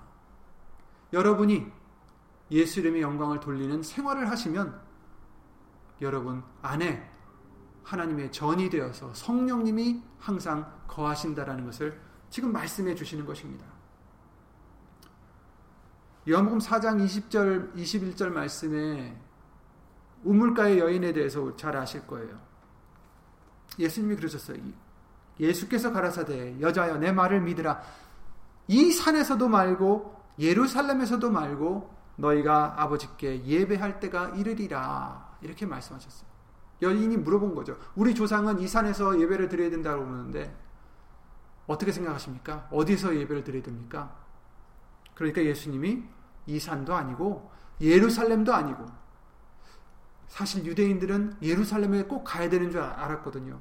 여러분이 1.12 1.70
예수 2.52 2.80
이름의 2.80 3.02
영광을 3.02 3.40
돌리는 3.40 3.82
생활을 3.82 4.30
하시면 4.30 4.80
여러분 6.00 6.42
안에 6.62 7.10
하나님의 7.82 8.32
전이 8.32 8.70
되어서 8.70 9.12
성령님이 9.14 10.02
항상 10.18 10.72
거하신다라는 10.86 11.64
것을 11.66 12.00
지금 12.30 12.52
말씀해 12.52 12.94
주시는 12.94 13.26
것입니다. 13.26 13.66
요한복음 16.28 16.58
4장 16.58 17.04
20절 17.04 17.74
21절 17.74 18.30
말씀에 18.30 19.16
우물가의 20.24 20.80
여인에 20.80 21.12
대해서 21.12 21.54
잘 21.56 21.76
아실 21.76 22.04
거예요. 22.06 22.36
예수님이 23.78 24.16
그러셨어요. 24.16 24.58
예수께서 25.38 25.92
가라사대 25.92 26.60
여자여 26.60 26.98
내 26.98 27.12
말을 27.12 27.40
믿으라. 27.42 27.82
이 28.68 28.90
산에서도 28.92 29.48
말고 29.48 30.16
예루살렘에서도 30.38 31.30
말고 31.30 31.94
너희가 32.16 32.82
아버지께 32.82 33.44
예배할 33.44 34.00
때가 34.00 34.30
이르리라. 34.30 35.36
이렇게 35.42 35.66
말씀하셨어요. 35.66 36.28
여인이 36.82 37.16
물어본 37.18 37.54
거죠. 37.54 37.76
우리 37.94 38.14
조상은 38.14 38.60
이 38.60 38.68
산에서 38.68 39.20
예배를 39.20 39.48
드려야 39.48 39.70
된다고 39.70 40.04
그러는데 40.04 40.54
어떻게 41.66 41.92
생각하십니까? 41.92 42.68
어디서 42.70 43.16
예배를 43.16 43.44
드려야 43.44 43.62
됩니까? 43.62 44.16
그러니까 45.14 45.42
예수님이 45.42 46.04
이 46.46 46.60
산도 46.60 46.94
아니고 46.94 47.50
예루살렘도 47.80 48.54
아니고 48.54 48.86
사실 50.28 50.64
유대인들은 50.64 51.38
예루살렘에 51.42 52.04
꼭 52.04 52.24
가야 52.24 52.48
되는 52.48 52.70
줄 52.70 52.80
알았거든요. 52.80 53.60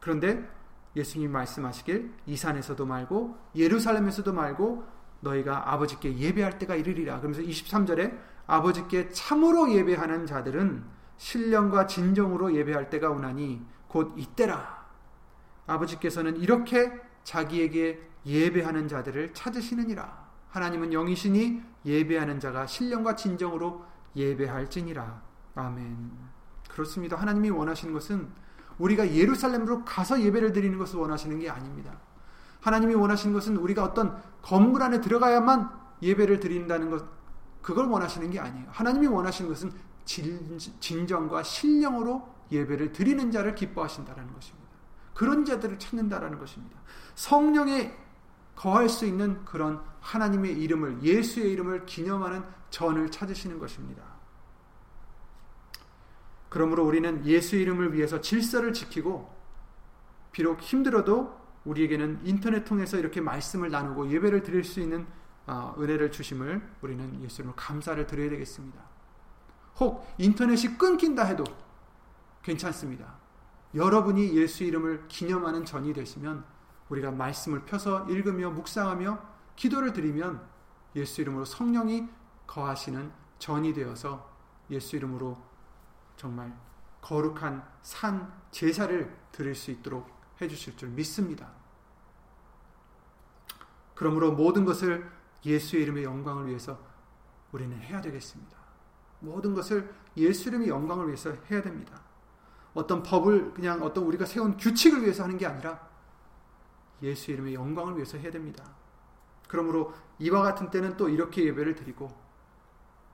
그런데 0.00 0.48
예수님 0.96 1.32
말씀하시길 1.32 2.12
이 2.26 2.36
산에서도 2.36 2.84
말고 2.86 3.36
예루살렘에서도 3.56 4.32
말고 4.32 4.84
너희가 5.20 5.72
아버지께 5.72 6.16
예배할 6.18 6.58
때가 6.58 6.76
이르리라. 6.76 7.18
그러면서 7.18 7.42
23절에 7.42 8.18
아버지께 8.46 9.08
참으로 9.10 9.72
예배하는 9.72 10.26
자들은 10.26 10.84
신령과 11.16 11.86
진정으로 11.86 12.54
예배할 12.54 12.90
때가 12.90 13.10
오나니 13.10 13.64
곧 13.88 14.14
이때라. 14.16 14.84
아버지께서는 15.66 16.36
이렇게 16.36 16.92
자기에게 17.22 18.10
예배하는 18.26 18.88
자들을 18.88 19.32
찾으시느니라. 19.32 20.24
하나님은 20.50 20.92
영이시니 20.92 21.62
예배하는 21.84 22.38
자가 22.40 22.66
신령과 22.66 23.16
진정으로 23.16 23.84
예배할지니라. 24.14 25.22
아멘. 25.54 26.10
그렇습니다. 26.68 27.16
하나님이 27.16 27.50
원하시는 27.50 27.92
것은 27.92 28.28
우리가 28.78 29.14
예루살렘으로 29.14 29.84
가서 29.84 30.20
예배를 30.20 30.52
드리는 30.52 30.76
것을 30.78 30.98
원하시는 30.98 31.38
게 31.38 31.48
아닙니다. 31.48 31.96
하나님이 32.60 32.94
원하시는 32.94 33.32
것은 33.32 33.56
우리가 33.56 33.84
어떤 33.84 34.20
건물 34.42 34.82
안에 34.82 35.00
들어가야만 35.00 35.70
예배를 36.02 36.40
드린다는 36.40 36.90
것, 36.90 37.04
그걸 37.62 37.86
원하시는 37.86 38.30
게 38.30 38.40
아니에요. 38.40 38.66
하나님이 38.70 39.06
원하시는 39.06 39.50
것은 39.50 39.72
진정과 40.04 41.42
신령으로 41.42 42.34
예배를 42.50 42.92
드리는 42.92 43.30
자를 43.30 43.54
기뻐하신다는 43.54 44.32
것입니다. 44.32 44.70
그런 45.14 45.44
자들을 45.44 45.78
찾는다라는 45.78 46.38
것입니다. 46.38 46.78
성령에 47.14 47.94
거할 48.56 48.88
수 48.88 49.06
있는 49.06 49.44
그런 49.44 49.80
하나님의 50.00 50.60
이름을 50.60 51.02
예수의 51.02 51.52
이름을 51.52 51.86
기념하는 51.86 52.44
전을 52.70 53.10
찾으시는 53.10 53.58
것입니다. 53.58 54.02
그러므로 56.54 56.86
우리는 56.86 57.26
예수 57.26 57.56
이름을 57.56 57.94
위해서 57.94 58.20
질서를 58.20 58.72
지키고 58.72 59.28
비록 60.30 60.62
힘들어도 60.62 61.36
우리에게는 61.64 62.20
인터넷 62.22 62.62
통해서 62.64 62.96
이렇게 62.96 63.20
말씀을 63.20 63.72
나누고 63.72 64.12
예배를 64.12 64.44
드릴 64.44 64.62
수 64.62 64.78
있는 64.78 65.04
어, 65.48 65.74
은혜를 65.76 66.12
주심을 66.12 66.62
우리는 66.80 67.20
예수 67.24 67.42
이름으로 67.42 67.56
감사를 67.56 68.06
드려야 68.06 68.30
되겠습니다. 68.30 68.80
혹 69.80 70.06
인터넷이 70.16 70.78
끊긴다 70.78 71.24
해도 71.24 71.42
괜찮습니다. 72.42 73.16
여러분이 73.74 74.36
예수 74.36 74.62
이름을 74.62 75.08
기념하는 75.08 75.64
전이 75.64 75.92
되시면 75.92 76.44
우리가 76.88 77.10
말씀을 77.10 77.64
펴서 77.64 78.08
읽으며 78.08 78.50
묵상하며 78.50 79.18
기도를 79.56 79.92
드리면 79.92 80.40
예수 80.94 81.20
이름으로 81.20 81.46
성령이 81.46 82.06
거하시는 82.46 83.10
전이 83.40 83.74
되어서 83.74 84.32
예수 84.70 84.94
이름으로 84.94 85.53
정말 86.16 86.56
거룩한 87.00 87.66
산 87.82 88.32
제사를 88.50 89.14
드릴 89.32 89.54
수 89.54 89.70
있도록 89.70 90.08
해주실 90.40 90.76
줄 90.76 90.88
믿습니다. 90.90 91.50
그러므로 93.94 94.32
모든 94.32 94.64
것을 94.64 95.10
예수의 95.44 95.82
이름의 95.84 96.04
영광을 96.04 96.48
위해서 96.48 96.78
우리는 97.52 97.78
해야 97.78 98.00
되겠습니다. 98.00 98.56
모든 99.20 99.54
것을 99.54 99.94
예수 100.16 100.48
이름의 100.48 100.68
영광을 100.68 101.06
위해서 101.06 101.32
해야 101.50 101.62
됩니다. 101.62 102.00
어떤 102.74 103.02
법을 103.02 103.54
그냥 103.54 103.82
어떤 103.82 104.04
우리가 104.04 104.24
세운 104.24 104.56
규칙을 104.56 105.02
위해서 105.02 105.22
하는 105.22 105.38
게 105.38 105.46
아니라 105.46 105.88
예수 107.02 107.30
이름의 107.30 107.54
영광을 107.54 107.94
위해서 107.96 108.18
해야 108.18 108.30
됩니다. 108.30 108.64
그러므로 109.46 109.92
이와 110.18 110.42
같은 110.42 110.70
때는 110.70 110.96
또 110.96 111.08
이렇게 111.08 111.44
예배를 111.44 111.74
드리고 111.76 112.10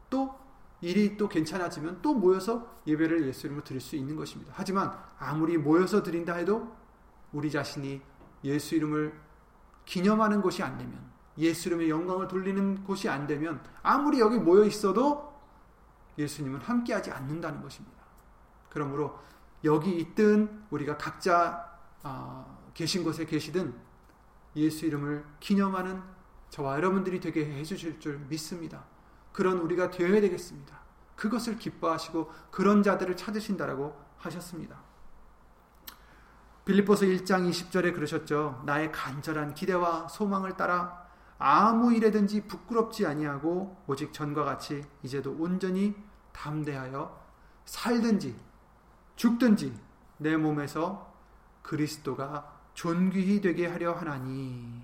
또 0.08 0.38
일이 0.80 1.16
또 1.16 1.28
괜찮아지면 1.28 2.00
또 2.00 2.14
모여서 2.14 2.80
예배를 2.86 3.26
예수 3.26 3.46
이름으로 3.46 3.64
드릴 3.64 3.80
수 3.80 3.96
있는 3.96 4.16
것입니다. 4.16 4.52
하지만 4.56 4.96
아무리 5.18 5.58
모여서 5.58 6.02
드린다 6.02 6.34
해도 6.34 6.74
우리 7.32 7.50
자신이 7.50 8.00
예수 8.44 8.74
이름을 8.74 9.12
기념하는 9.84 10.40
곳이 10.40 10.62
안 10.62 10.78
되면 10.78 11.10
예수 11.38 11.68
이름의 11.68 11.90
영광을 11.90 12.28
돌리는 12.28 12.84
곳이 12.84 13.08
안 13.08 13.26
되면 13.26 13.62
아무리 13.82 14.20
여기 14.20 14.38
모여 14.38 14.64
있어도 14.64 15.30
예수님은 16.18 16.60
함께하지 16.60 17.10
않는다는 17.10 17.62
것입니다. 17.62 18.00
그러므로 18.68 19.18
여기 19.64 19.98
있든 19.98 20.64
우리가 20.70 20.96
각자 20.96 21.78
어, 22.02 22.70
계신 22.74 23.04
곳에 23.04 23.26
계시든 23.26 23.74
예수 24.56 24.86
이름을 24.86 25.24
기념하는 25.38 26.02
저와 26.48 26.76
여러분들이 26.76 27.20
되게 27.20 27.44
해주실 27.44 28.00
줄 28.00 28.18
믿습니다. 28.28 28.84
그런 29.32 29.58
우리가 29.58 29.90
되어야 29.90 30.20
되겠습니다. 30.20 30.78
그것을 31.16 31.58
기뻐하시고 31.58 32.30
그런 32.50 32.82
자들을 32.82 33.16
찾으신다라고 33.16 33.94
하셨습니다. 34.18 34.80
빌립보서 36.64 37.06
1장 37.06 37.48
20절에 37.48 37.94
그러셨죠. 37.94 38.62
나의 38.64 38.92
간절한 38.92 39.54
기대와 39.54 40.08
소망을 40.08 40.56
따라 40.56 41.06
아무 41.38 41.92
일에든지 41.94 42.46
부끄럽지 42.46 43.06
아니하고 43.06 43.82
오직 43.86 44.12
전과 44.12 44.44
같이 44.44 44.84
이제도 45.02 45.34
온전히 45.38 45.94
담대하여 46.32 47.18
살든지 47.64 48.36
죽든지 49.16 49.78
내 50.18 50.36
몸에서 50.36 51.14
그리스도가 51.62 52.60
존귀히 52.74 53.40
되게 53.40 53.66
하려 53.66 53.92
하나니 53.92 54.82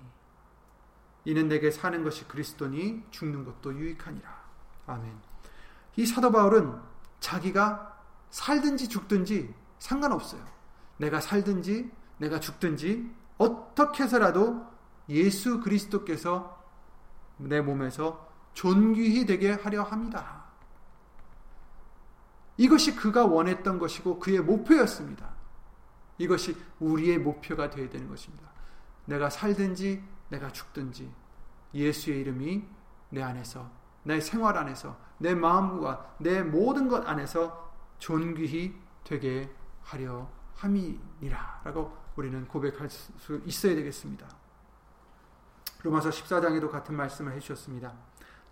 이는 1.25 1.47
내게 1.47 1.71
사는 1.71 2.03
것이 2.03 2.27
그리스도니 2.27 3.03
죽는 3.11 3.43
것도 3.43 3.73
유익하니라. 3.73 4.36
아멘. 4.87 5.19
이 5.97 6.05
사도 6.05 6.31
바울은 6.31 6.79
자기가 7.19 7.97
살든지 8.29 8.89
죽든지 8.89 9.53
상관없어요. 9.79 10.43
내가 10.97 11.21
살든지 11.21 11.91
내가 12.17 12.39
죽든지 12.39 13.11
어떻게 13.37 14.03
해서라도 14.03 14.65
예수 15.09 15.61
그리스도께서 15.61 16.57
내 17.37 17.61
몸에서 17.61 18.27
존귀히 18.53 19.25
되게 19.25 19.51
하려 19.51 19.83
합니다. 19.83 20.45
이것이 22.57 22.95
그가 22.95 23.25
원했던 23.25 23.77
것이고 23.77 24.19
그의 24.19 24.39
목표였습니다. 24.41 25.29
이것이 26.17 26.57
우리의 26.79 27.19
목표가 27.19 27.69
되어야 27.69 27.89
되는 27.89 28.07
것입니다. 28.09 28.49
내가 29.05 29.29
살든지 29.29 30.03
내가 30.29 30.51
죽든지 30.51 31.11
예수의 31.73 32.21
이름이 32.21 32.63
내 33.11 33.21
안에서 33.21 33.69
내 34.07 34.21
생활 34.21 34.57
안에서 34.57 34.97
내 35.17 35.35
마음과 35.35 36.15
내 36.19 36.41
모든 36.41 36.87
것 36.87 37.07
안에서 37.07 37.73
존귀히 37.99 38.73
되게 39.03 39.53
하려 39.83 40.29
함이니라라고 40.55 41.95
우리는 42.15 42.47
고백할 42.47 42.89
수 42.89 43.41
있어야 43.45 43.75
되겠습니다. 43.75 44.25
로마서 45.83 46.09
14장에도 46.09 46.71
같은 46.71 46.95
말씀을 46.95 47.33
해주셨습니다. 47.33 47.93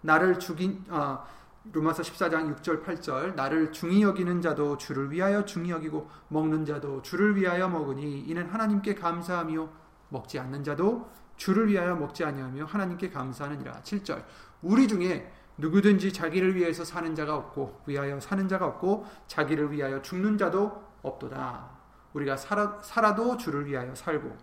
나를 0.01 0.39
죽인 0.39 0.83
어, 0.89 1.25
로마서 1.71 2.03
14장 2.03 2.53
6절 2.57 2.83
8절 2.83 3.35
나를 3.35 3.71
중히 3.71 4.03
여기는 4.03 4.41
자도 4.41 4.77
주를 4.77 5.09
위하여 5.09 5.45
중히 5.45 5.71
여기고 5.71 6.09
먹는 6.27 6.65
자도 6.65 7.01
주를 7.01 7.35
위하여 7.35 7.69
먹으니 7.69 8.19
이는 8.19 8.47
하나님께 8.49 8.95
감사하며 8.95 9.69
먹지 10.09 10.37
않는 10.37 10.63
자도 10.65 11.09
주를 11.37 11.69
위하여 11.69 11.95
먹지 11.95 12.25
아니하며 12.25 12.65
하나님께 12.65 13.09
감사하느니라. 13.09 13.81
7절 13.81 14.23
우리 14.61 14.87
중에 14.87 15.31
누구든지 15.57 16.11
자기를 16.11 16.55
위해서 16.55 16.83
사는 16.83 17.15
자가 17.15 17.35
없고 17.35 17.83
위하여 17.85 18.19
사는 18.19 18.47
자가 18.47 18.65
없고 18.65 19.05
자기를 19.27 19.71
위하여 19.71 20.01
죽는 20.01 20.37
자도 20.37 20.83
없도다. 21.01 21.69
우리가 22.13 22.37
살아, 22.37 22.81
살아도 22.81 23.37
주를 23.37 23.65
위하여 23.65 23.93
살고 23.93 24.35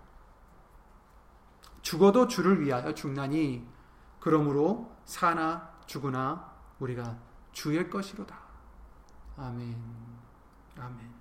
죽어도 1.82 2.28
주를 2.28 2.60
위하여 2.60 2.94
죽나니 2.94 3.66
그러므로 4.20 4.94
사나 5.04 5.70
죽으나 5.86 6.52
우리가 6.78 7.18
주의 7.50 7.88
것이로다. 7.90 8.38
아멘. 9.36 9.76
아멘. 10.78 11.12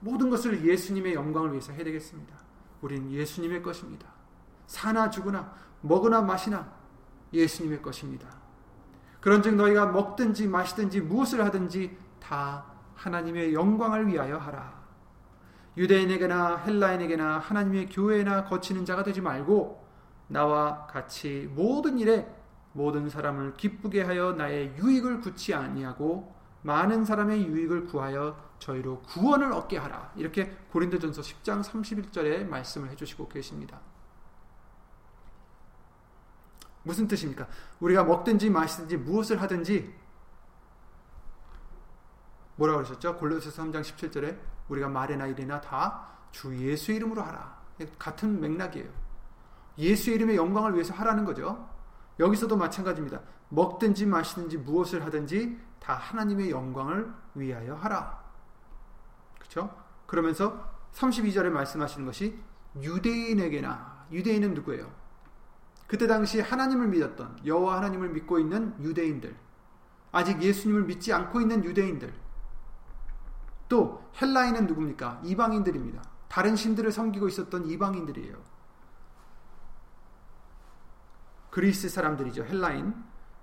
모든 0.00 0.28
것을 0.28 0.64
예수님의 0.64 1.14
영광을 1.14 1.52
위해서 1.52 1.72
해야 1.72 1.84
되겠습니다. 1.84 2.34
우린 2.82 3.10
예수님의 3.10 3.62
것입니다. 3.62 4.08
사나 4.66 5.08
죽으나 5.08 5.54
먹으나 5.80 6.20
마시나 6.20 6.70
예수님의 7.32 7.80
것입니다. 7.80 8.43
그런즉 9.24 9.54
너희가 9.54 9.86
먹든지 9.86 10.48
마시든지 10.48 11.00
무엇을 11.00 11.42
하든지 11.46 11.96
다 12.20 12.66
하나님의 12.94 13.54
영광을 13.54 14.06
위하여 14.06 14.36
하라. 14.36 14.84
유대인에게나 15.78 16.58
헬라인에게나 16.58 17.38
하나님의 17.38 17.88
교회나 17.88 18.44
거치는 18.44 18.84
자가 18.84 19.02
되지 19.02 19.22
말고 19.22 19.82
나와 20.26 20.86
같이 20.86 21.50
모든 21.54 21.98
일에 21.98 22.30
모든 22.74 23.08
사람을 23.08 23.54
기쁘게 23.54 24.02
하여 24.02 24.32
나의 24.32 24.76
유익을 24.76 25.22
굳지 25.22 25.54
아니하고 25.54 26.34
많은 26.60 27.06
사람의 27.06 27.46
유익을 27.46 27.86
구하여 27.86 28.36
저희로 28.58 29.00
구원을 29.06 29.54
얻게 29.54 29.78
하라. 29.78 30.12
이렇게 30.16 30.54
고린도전서 30.70 31.22
10장 31.22 31.62
31절에 31.62 32.46
말씀을 32.46 32.90
해 32.90 32.94
주시고 32.94 33.28
계십니다. 33.28 33.80
무슨 36.84 37.08
뜻입니까? 37.08 37.48
우리가 37.80 38.04
먹든지 38.04 38.50
마시든지 38.50 38.96
무엇을 38.98 39.42
하든지 39.42 39.94
뭐라고 42.56 42.78
그러셨죠? 42.84 43.16
골로새서 43.16 43.64
3장 43.64 43.82
17절에 43.82 44.38
우리가 44.68 44.88
말이나 44.88 45.26
일이나 45.26 45.60
다 45.60 46.14
주 46.34 46.54
예수 46.58 46.90
이름으로 46.90 47.22
하라. 47.22 47.56
같은 47.96 48.40
맥락이에요. 48.40 48.90
예수 49.78 50.10
이름의 50.10 50.36
영광을 50.36 50.74
위해서 50.74 50.92
하라는 50.94 51.24
거죠. 51.24 51.70
여기서도 52.18 52.56
마찬가지입니다. 52.56 53.20
먹든지 53.50 54.04
마시든지 54.06 54.58
무엇을 54.58 55.04
하든지 55.06 55.58
다 55.78 55.94
하나님의 55.94 56.50
영광을 56.50 57.12
위하여 57.36 57.76
하라. 57.76 58.20
그렇죠? 59.38 59.70
그러면서 60.06 60.68
32절에 60.92 61.50
말씀하시는 61.50 62.04
것이 62.04 62.36
유대인에게나 62.80 64.06
유대인은 64.10 64.54
누구예요? 64.54 64.90
그때 65.94 66.08
당시 66.08 66.40
하나님을 66.40 66.88
믿었던 66.88 67.42
여호와 67.46 67.76
하나님을 67.76 68.08
믿고 68.08 68.40
있는 68.40 68.74
유대인들 68.82 69.32
아직 70.10 70.42
예수님을 70.42 70.86
믿지 70.86 71.12
않고 71.12 71.40
있는 71.40 71.62
유대인들 71.62 72.12
또 73.68 74.02
헬라인은 74.20 74.66
누굽니까? 74.66 75.20
이방인들입니다. 75.22 76.02
다른 76.26 76.56
신들을 76.56 76.90
섬기고 76.90 77.28
있었던 77.28 77.66
이방인들이에요. 77.66 78.36
그리스 81.50 81.88
사람들이죠. 81.88 82.42
헬라인. 82.42 82.92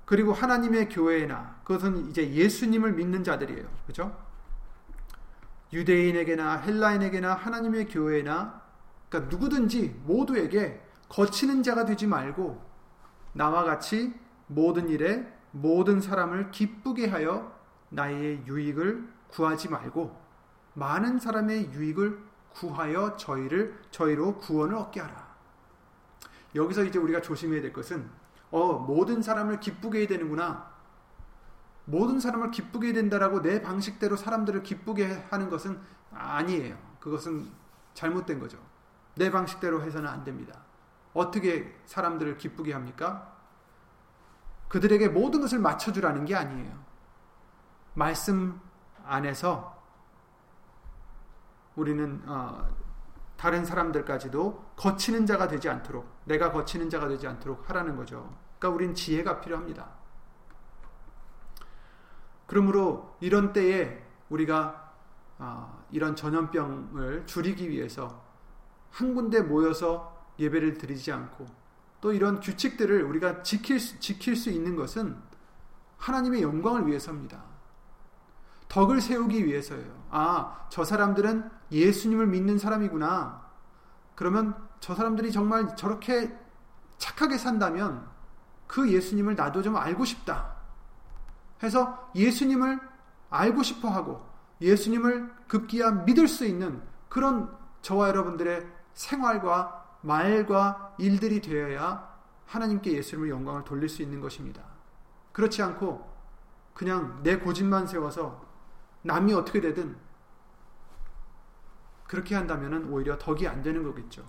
그리고 0.04 0.34
하나님의 0.34 0.90
교회나 0.90 1.62
그것은 1.64 2.10
이제 2.10 2.34
예수님을 2.34 2.92
믿는 2.92 3.24
자들이에요. 3.24 3.66
그죠? 3.88 4.14
유대인에게나 5.72 6.58
헬라인에게나 6.58 7.34
하나님의 7.34 7.88
교회나 7.88 8.62
그러니까 9.08 9.32
누구든지 9.34 10.02
모두에게 10.04 10.91
거치는 11.12 11.62
자가 11.62 11.84
되지 11.84 12.08
말고 12.08 12.66
나와 13.34 13.66
같이 13.66 14.14
모든 14.48 14.88
일에 14.88 15.28
모든 15.52 16.00
사람을 16.00 16.52
기쁘게 16.52 17.10
하여 17.10 17.54
나의 17.90 18.46
유익을 18.48 19.10
구하지 19.28 19.70
말고 19.70 20.18
많은 20.74 21.20
사람의 21.20 21.74
유익을 21.74 22.24
구하여 22.54 23.18
저희를 23.18 23.78
저희로 23.92 24.38
구원을 24.38 24.76
얻게 24.76 25.02
하라. 25.02 25.36
여기서 26.56 26.86
이제 26.86 26.98
우리가 26.98 27.22
조심해야 27.22 27.62
될 27.62 27.74
것은 27.74 28.10
어 28.50 28.74
모든 28.80 29.22
사람을 29.22 29.60
기쁘게 29.60 30.00
해야 30.00 30.08
되는구나. 30.08 30.72
모든 31.84 32.22
사람을 32.22 32.52
기쁘게 32.52 32.88
해야 32.88 32.94
된다라고 32.94 33.42
내 33.42 33.62
방식대로 33.62 34.16
사람들을 34.16 34.64
기쁘게 34.64 35.26
하는 35.30 35.50
것은 35.50 35.78
아니에요. 36.14 36.78
그것은 37.02 37.52
잘못된 37.96 38.40
거죠. 38.40 38.58
내 39.16 39.30
방식대로 39.30 39.82
해서는 39.82 40.08
안 40.08 40.24
됩니다. 40.24 40.71
어떻게 41.14 41.76
사람들을 41.86 42.38
기쁘게 42.38 42.74
합니까? 42.74 43.36
그들에게 44.70 45.10
모든 45.10 45.42
것을 45.42 45.60
맞춰주라는 45.60 46.26
게 46.26 46.36
아니에요. 46.36 46.74
말씀 47.94 48.60
안에서 49.06 49.82
우리는 51.76 52.22
어, 52.26 52.70
다른 53.36 53.66
사람들까지도 53.66 54.74
거치는 54.76 55.26
자가 55.26 55.48
되지 55.48 55.68
않도록 55.68 56.08
내가 56.26 56.52
거치는 56.52 56.90
자가 56.90 57.08
되지 57.08 57.28
않도록 57.28 57.70
하라는 57.70 57.96
거죠. 57.96 58.38
그러니까 58.60 58.76
우리는 58.76 58.96
지혜가 58.96 59.42
필요합니다. 59.42 59.90
그러므로 62.46 63.18
이런 63.20 63.54
때에 63.54 64.06
우리가 64.30 64.94
어, 65.40 65.84
이런 65.90 66.16
전염병을 66.16 67.26
줄이기 67.26 67.70
위해서 67.70 68.24
한 68.92 69.16
군데 69.16 69.42
모여서 69.42 70.21
예배를 70.42 70.78
드리지 70.78 71.12
않고 71.12 71.46
또 72.02 72.12
이런 72.12 72.40
규칙들을 72.40 73.04
우리가 73.04 73.44
지킬 73.44 73.80
수, 73.80 74.00
지킬 74.00 74.36
수 74.36 74.50
있는 74.50 74.76
것은 74.76 75.16
하나님의 75.98 76.42
영광을 76.42 76.88
위해서입니다. 76.88 77.44
덕을 78.68 79.02
세우기 79.02 79.46
위해서예요. 79.46 80.04
아, 80.10 80.66
저 80.70 80.84
사람들은 80.84 81.50
예수님을 81.72 82.26
믿는 82.28 82.58
사람이구나. 82.58 83.42
그러면 84.16 84.56
저 84.80 84.96
사람들이 84.96 85.32
정말 85.32 85.76
저렇게 85.76 86.36
착하게 86.98 87.38
산다면 87.38 88.08
그 88.68 88.90
예수님을 88.92 89.36
나도 89.36 89.62
좀 89.62 89.76
알고 89.76 90.06
싶다. 90.06 90.56
해서 91.62 92.10
예수님을 92.16 92.80
알고 93.30 93.62
싶어 93.62 93.90
하고 93.90 94.26
예수님을 94.62 95.32
급기야 95.48 95.92
믿을 95.92 96.28
수 96.28 96.46
있는 96.46 96.82
그런 97.10 97.56
저와 97.82 98.10
여러분들의 98.10 98.66
생활과 98.94 99.81
말과 100.02 100.96
일들이 100.98 101.42
되어야 101.42 102.12
하나님께 102.46 102.94
예수님을 102.94 103.30
영광을 103.30 103.64
돌릴 103.64 103.88
수 103.88 104.02
있는 104.02 104.20
것입니다. 104.20 104.64
그렇지 105.32 105.62
않고 105.62 106.12
그냥 106.74 107.22
내 107.24 107.38
고집만 107.38 107.88
세워서 107.88 108.46
남이 109.04 109.34
어떻게 109.34 109.62
되든 109.62 109.96
그렇게 112.08 112.36
한다면 112.36 112.90
오히려 112.92 113.18
덕이 113.18 113.48
안 113.48 113.62
되는 113.62 113.84
거겠죠. 113.84 114.26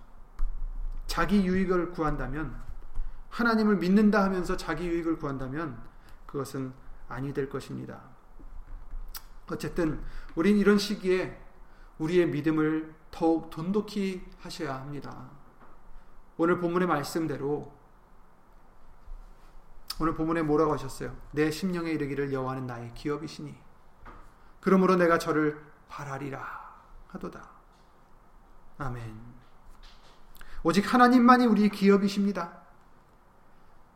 자기 1.06 1.44
유익을 1.44 1.90
구한다면 1.90 2.54
하나님을 3.30 3.76
믿는다 3.76 4.22
하면서 4.22 4.56
자기 4.56 4.86
유익을 4.86 5.18
구한다면 5.18 5.82
그것은 6.26 6.72
아니 7.08 7.34
될 7.34 7.48
것입니다. 7.48 8.00
어쨌든 9.50 10.00
우린 10.34 10.56
이런 10.58 10.78
시기에 10.78 11.38
우리의 11.98 12.28
믿음을 12.28 12.94
더욱 13.10 13.50
돈독히 13.50 14.24
하셔야 14.40 14.74
합니다. 14.74 15.28
오늘 16.42 16.58
본문의 16.58 16.88
말씀대로 16.88 17.72
오늘 20.00 20.16
본문에 20.16 20.42
뭐라고 20.42 20.72
하셨어요? 20.72 21.16
내 21.30 21.52
심령에 21.52 21.92
이르기를 21.92 22.32
여호와는 22.32 22.66
나의 22.66 22.92
기업이시니 22.94 23.56
그러므로 24.60 24.96
내가 24.96 25.18
저를 25.18 25.64
바라리라 25.88 26.44
하도다. 27.10 27.48
아멘. 28.78 29.20
오직 30.64 30.92
하나님만이 30.92 31.46
우리 31.46 31.68
기업이십니다. 31.68 32.58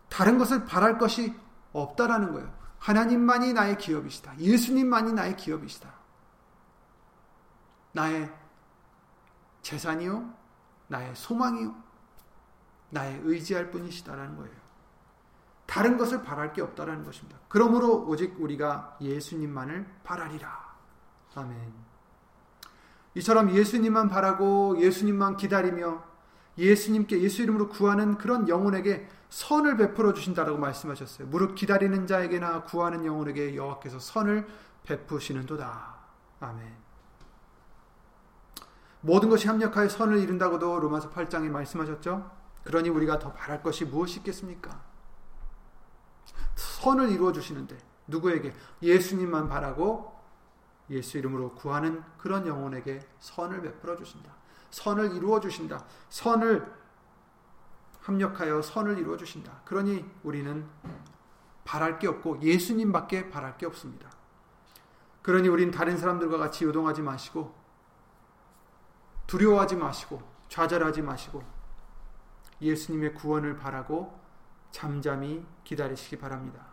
다른 0.08 0.38
것을 0.38 0.66
바랄 0.66 0.98
것이 0.98 1.34
없다라는 1.72 2.32
거예요. 2.32 2.56
하나님만이 2.78 3.54
나의 3.54 3.76
기업이시다. 3.76 4.38
예수님만이 4.38 5.14
나의 5.14 5.36
기업이시다. 5.36 5.92
나의 7.90 8.32
재산이요, 9.62 10.32
나의 10.86 11.16
소망이요, 11.16 11.85
나의 12.90 13.20
의지할 13.24 13.70
뿐이시다라는 13.70 14.36
거예요. 14.36 14.54
다른 15.66 15.96
것을 15.96 16.22
바랄 16.22 16.52
게 16.52 16.62
없다라는 16.62 17.04
것입니다. 17.04 17.38
그러므로 17.48 18.06
오직 18.06 18.40
우리가 18.40 18.96
예수님만을 19.00 19.86
바라리라. 20.04 20.74
아멘. 21.34 21.72
이처럼 23.16 23.50
예수님만 23.50 24.08
바라고 24.08 24.78
예수님만 24.78 25.36
기다리며 25.36 26.04
예수님께 26.58 27.20
예수 27.20 27.42
이름으로 27.42 27.68
구하는 27.68 28.16
그런 28.16 28.48
영혼에게 28.48 29.08
선을 29.28 29.76
베풀어 29.76 30.12
주신다라고 30.12 30.58
말씀하셨어요. 30.58 31.28
무릇 31.28 31.54
기다리는 31.54 32.06
자에게나 32.06 32.62
구하는 32.62 33.04
영혼에게 33.04 33.56
여호와께서 33.56 33.98
선을 33.98 34.46
베푸시는도다. 34.84 35.96
아멘. 36.40 36.86
모든 39.00 39.28
것이 39.28 39.46
합력하여 39.48 39.88
선을 39.88 40.18
이룬다고도 40.18 40.80
로마서 40.80 41.10
8장에 41.10 41.48
말씀하셨죠. 41.50 42.35
그러니 42.66 42.88
우리가 42.88 43.20
더 43.20 43.32
바랄 43.32 43.62
것이 43.62 43.84
무엇이 43.84 44.18
있겠습니까? 44.18 44.82
선을 46.56 47.10
이루어 47.10 47.30
주시는데 47.30 47.78
누구에게 48.08 48.52
예수님만 48.82 49.48
바라고 49.48 50.16
예수 50.90 51.16
이름으로 51.18 51.54
구하는 51.54 52.02
그런 52.18 52.46
영혼에게 52.46 53.06
선을 53.20 53.62
베풀어 53.62 53.96
주신다. 53.96 54.32
선을 54.70 55.14
이루어 55.14 55.38
주신다. 55.38 55.84
선을 56.08 56.74
합력하여 58.00 58.62
선을 58.62 58.98
이루어 58.98 59.16
주신다. 59.16 59.60
그러니 59.64 60.04
우리는 60.24 60.66
바랄 61.64 62.00
게 62.00 62.08
없고 62.08 62.42
예수님밖에 62.42 63.30
바랄 63.30 63.56
게 63.58 63.66
없습니다. 63.66 64.10
그러니 65.22 65.48
우린 65.48 65.70
다른 65.70 65.96
사람들과 65.96 66.36
같이 66.36 66.64
요동하지 66.64 67.02
마시고 67.02 67.54
두려워하지 69.28 69.76
마시고 69.76 70.20
좌절하지 70.48 71.02
마시고 71.02 71.55
예수님의 72.60 73.14
구원을 73.14 73.56
바라고 73.56 74.18
잠잠히 74.70 75.44
기다리시기 75.64 76.18
바랍니다. 76.18 76.66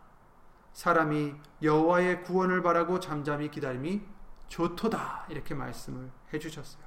사람이 0.73 1.35
여호와의 1.61 2.23
구원을 2.23 2.63
바라고 2.63 2.99
잠잠히 2.99 3.49
기다림이 3.49 4.01
좋도다 4.47 5.27
이렇게 5.29 5.53
말씀을 5.53 6.11
해주셨어요. 6.33 6.83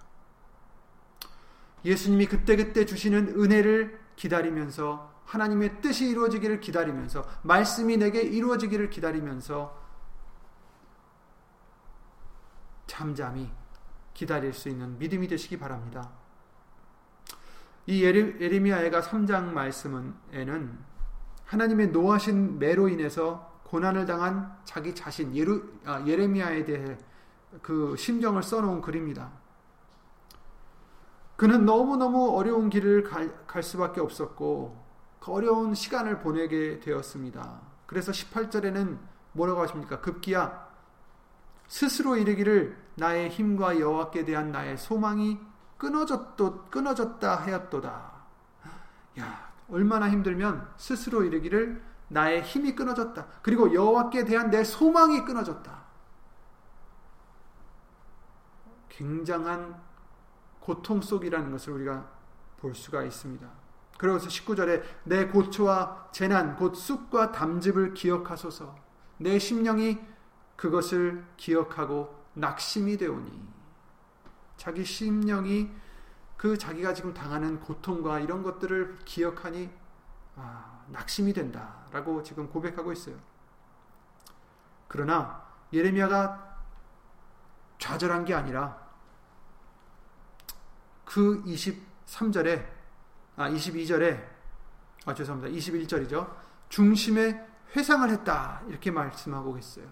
예수님이 1.85 2.27
그때그때 2.27 2.85
주시는 2.85 3.41
은혜를 3.41 4.01
기다리면서 4.17 5.15
하나님의 5.25 5.81
뜻이 5.81 6.09
이루어지기를 6.09 6.61
기다리면서 6.61 7.25
말씀이 7.43 7.97
내게 7.97 8.23
이루어지기를 8.23 8.91
기다리면서 8.91 9.87
잠잠히 12.87 13.51
기다릴 14.15 14.53
수 14.53 14.69
있는 14.69 14.99
믿음이 14.99 15.29
되시기 15.29 15.59
바랍니다. 15.59 16.11
이 17.87 18.03
예레미야가 18.03 19.01
3장 19.01 19.53
말씀에는 19.53 20.79
하나님의 21.45 21.89
노하신 21.89 22.59
매로 22.59 22.89
인해서 22.89 23.61
고난을 23.65 24.07
당한 24.07 24.57
자기 24.65 24.95
자신 24.95 25.35
예루, 25.35 25.63
아, 25.85 26.05
예레미야에 26.05 26.65
대해 26.65 26.99
그 27.63 27.95
심정을 27.97 28.43
써놓은 28.43 28.81
글입니다. 28.81 29.31
그는 31.37 31.65
너무너무 31.65 32.37
어려운 32.37 32.71
길을 32.71 33.05
갈, 33.05 33.47
갈 33.47 33.63
수밖에 33.63 34.01
없었고 34.01 34.85
그 35.21 35.33
어려운 35.33 35.75
시간을 35.75 36.21
보내게 36.21 36.81
되었습니다. 36.81 37.61
그래서 37.87 38.11
18절에는 38.11 38.99
뭐라고 39.33 39.61
하십니까? 39.63 40.01
급기야 40.01 40.67
스스로 41.69 42.17
이르기를 42.17 42.77
나의 42.97 43.29
힘과 43.29 43.79
여호와께 43.79 44.25
대한 44.25 44.51
나의 44.51 44.79
소망이 44.79 45.39
끊어졌도 45.79 46.67
끊어졌다 46.71 47.37
하였도다. 47.37 48.13
야, 49.21 49.53
얼마나 49.69 50.11
힘들면 50.11 50.69
스스로 50.77 51.25
이르기를 51.25 51.83
나의 52.09 52.43
힘이 52.43 52.75
끊어졌다. 52.75 53.27
그리고 53.43 53.73
여호와께 53.75 54.25
대한 54.25 54.51
내 54.51 54.63
소망이 54.63 55.25
끊어졌다. 55.25 55.87
굉장한 58.89 59.81
고통 60.61 61.01
속이라는 61.01 61.51
것을 61.51 61.75
우리가 61.75 62.09
볼 62.59 62.75
수가 62.75 63.03
있습니다. 63.03 63.47
그래서 63.99 64.29
19절에 64.29 64.83
내 65.05 65.27
고초와 65.27 66.09
재난 66.13 66.57
곧 66.57 66.75
쑥과 66.75 67.33
담즙을 67.33 67.95
기억하소서 67.95 68.77
내 69.19 69.39
심령이 69.39 69.99
그것을 70.57 71.25
기억하고 71.37 72.15
낙심이 72.35 72.97
되오니 72.99 73.56
자기 74.57 74.85
심령이 74.85 75.71
그 76.37 76.57
자기가 76.57 76.95
지금 76.95 77.15
당하는 77.15 77.61
고통과 77.61 78.21
이런 78.21 78.43
것들을 78.43 78.99
기억하니 79.05 79.71
아, 80.37 80.85
낙심이 80.89 81.33
된다라고 81.33 82.23
지금 82.23 82.49
고백하고 82.49 82.93
있어요. 82.93 83.17
그러나 84.89 85.43
예레미야가 85.73 86.57
좌절한 87.79 88.25
게 88.25 88.35
아니라 88.35 88.87
그 91.05 91.43
23절에 91.45 92.67
아 93.37 93.51
22절에 93.51 94.37
아 95.07 95.15
죄송합니다. 95.15 95.57
21절이죠. 95.57 96.35
중심에 96.69 97.47
회상을 97.75 98.09
했다. 98.11 98.63
이렇게 98.69 98.91
말씀하고 98.91 99.57
있어요. 99.59 99.87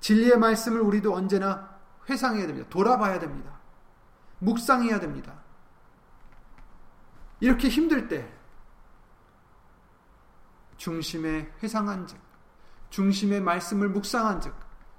진리의 0.00 0.38
말씀을 0.38 0.80
우리도 0.80 1.14
언제나 1.14 1.75
회상해야 2.08 2.46
됩니다. 2.46 2.68
돌아봐야 2.70 3.18
됩니다. 3.18 3.58
묵상해야 4.38 5.00
됩니다. 5.00 5.34
이렇게 7.40 7.68
힘들 7.68 8.08
때 8.08 8.32
중심에 10.76 11.52
회상한 11.62 12.06
즉 12.06 12.18
중심의 12.90 13.40
말씀을 13.40 13.88
묵상한 13.88 14.40
즉 14.40 14.54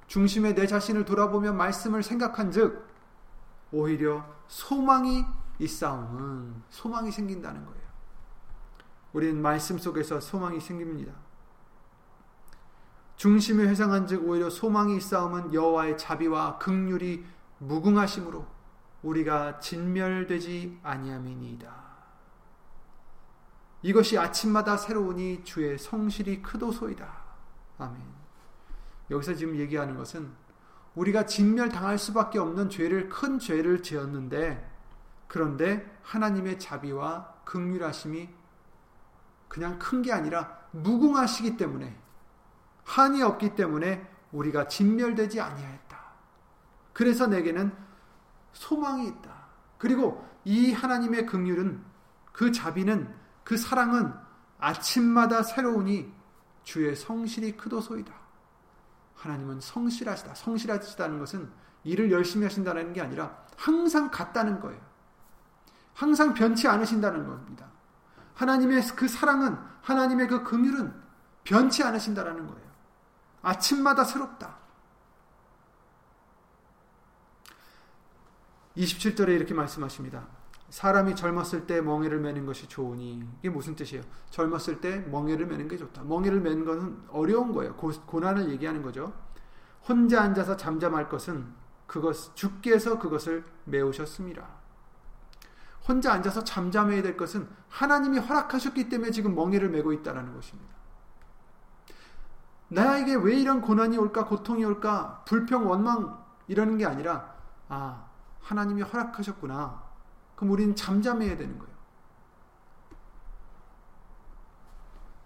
중심에 0.07 0.53
내 0.53 0.67
자신을 0.67 1.05
돌아보며 1.05 1.53
말씀을 1.53 2.03
생각한 2.03 2.51
즉 2.51 2.87
오히려 3.71 4.25
소망이 4.47 5.25
있사움은 5.59 6.63
소망이 6.69 7.11
생긴다는 7.11 7.65
거예요. 7.65 7.87
우리는 9.13 9.41
말씀 9.41 9.77
속에서 9.77 10.19
소망이 10.19 10.59
생깁니다. 10.59 11.13
중심에 13.17 13.65
회상한즉 13.65 14.27
오히려 14.27 14.49
소망이 14.49 14.95
있사움은 14.97 15.53
여호와의 15.53 15.97
자비와 15.97 16.59
극률이 16.59 17.25
무궁하심으로 17.59 18.45
우리가 19.01 19.59
진멸되지 19.59 20.79
아니함이니이다. 20.83 21.87
이것이 23.81 24.17
아침마다 24.17 24.77
새로우니 24.77 25.43
주의 25.43 25.77
성실이 25.77 26.41
크도소이다. 26.41 27.07
아멘. 27.79 28.01
여기서 29.09 29.33
지금 29.33 29.55
얘기하는 29.57 29.97
것은 29.97 30.31
우리가 30.95 31.25
진멸당할 31.25 31.97
수밖에 31.97 32.37
없는 32.39 32.69
죄를 32.69 33.09
큰 33.09 33.39
죄를 33.39 33.81
지었는데 33.81 34.69
그런데 35.27 35.99
하나님의 36.03 36.59
자비와 36.59 37.33
극률하심이 37.45 38.29
그냥 39.47 39.79
큰 39.79 40.01
게 40.01 40.11
아니라 40.11 40.57
무궁하시기 40.71 41.57
때문에 41.57 41.97
한이 42.87 43.21
없기 43.21 43.55
때문에 43.55 44.09
우리가 44.31 44.69
진멸되지 44.69 45.41
아니하였다. 45.41 45.97
그래서 46.93 47.27
내게는 47.27 47.71
소망이 48.53 49.07
있다. 49.07 49.29
그리고 49.77 50.25
이 50.45 50.71
하나님의 50.71 51.25
긍휼은 51.25 51.83
그 52.31 52.51
자비는 52.51 53.13
그 53.43 53.57
사랑은 53.57 54.13
아침마다 54.57 55.43
새로우니 55.43 56.11
주의 56.63 56.95
성실이 56.95 57.57
크도소이다. 57.57 58.13
하나님은 59.15 59.59
성실하시다. 59.59 60.35
성실하시다는 60.35 61.19
것은 61.19 61.51
일을 61.83 62.09
열심히 62.11 62.45
하신다는 62.45 62.93
게 62.93 63.01
아니라 63.01 63.37
항상 63.57 64.09
같다는 64.09 64.61
거예요. 64.61 64.79
항상 65.93 66.33
변치 66.33 66.67
않으신다는 66.67 67.27
겁니다. 67.27 67.67
하나님의 68.35 68.81
그 68.95 69.07
사랑은 69.07 69.57
하나님의 69.81 70.27
그 70.27 70.43
긍휼은 70.43 70.93
변치 71.43 71.83
않으신다라는 71.83 72.47
거예요. 72.47 72.66
아침마다 73.47 74.03
새롭다. 74.03 74.57
27절에 78.75 79.29
이렇게 79.29 79.53
말씀하십니다. 79.53 80.27
사람이 80.69 81.15
젊었을 81.15 81.65
때 81.65 81.79
멍에를 81.79 82.19
매는 82.19 82.45
것이 82.45 82.67
좋으니 82.67 83.25
이게 83.39 83.49
무슨 83.49 83.75
뜻이에요? 83.75 84.03
젊었을 84.31 84.81
때 84.81 84.99
멍에를 84.99 85.45
매는 85.45 85.69
게 85.69 85.77
좋다. 85.77 86.03
멍에를 86.03 86.41
매는 86.41 86.65
것은 86.65 87.03
어려운 87.09 87.53
거예요. 87.53 87.75
고, 87.77 87.89
고난을 88.05 88.49
얘기하는 88.49 88.81
거죠. 88.81 89.13
혼자 89.87 90.21
앉아서 90.21 90.57
잠잠할 90.57 91.07
것은 91.07 91.47
그것 91.87 92.35
주께서 92.35 92.99
그것을 92.99 93.45
메우셨습니다. 93.63 94.45
혼자 95.87 96.11
앉아서 96.11 96.43
잠잠해야 96.43 97.01
될 97.01 97.15
것은 97.15 97.47
하나님이 97.69 98.19
허락하셨기 98.19 98.89
때문에 98.89 99.11
지금 99.11 99.35
멍에를 99.35 99.69
메고 99.69 99.93
있다라는 99.93 100.33
것입니다. 100.33 100.76
나에게 102.69 103.15
왜 103.15 103.35
이런 103.35 103.61
고난이 103.61 103.97
올까, 103.97 104.25
고통이 104.25 104.63
올까, 104.65 105.23
불평, 105.25 105.69
원망 105.69 106.23
이러는 106.47 106.77
게 106.77 106.85
아니라 106.85 107.35
아 107.69 108.07
하나님이 108.41 108.81
허락하셨구나. 108.81 109.83
그럼 110.35 110.51
우리는 110.51 110.75
잠잠해야 110.75 111.37
되는 111.37 111.57
거예요. 111.57 111.77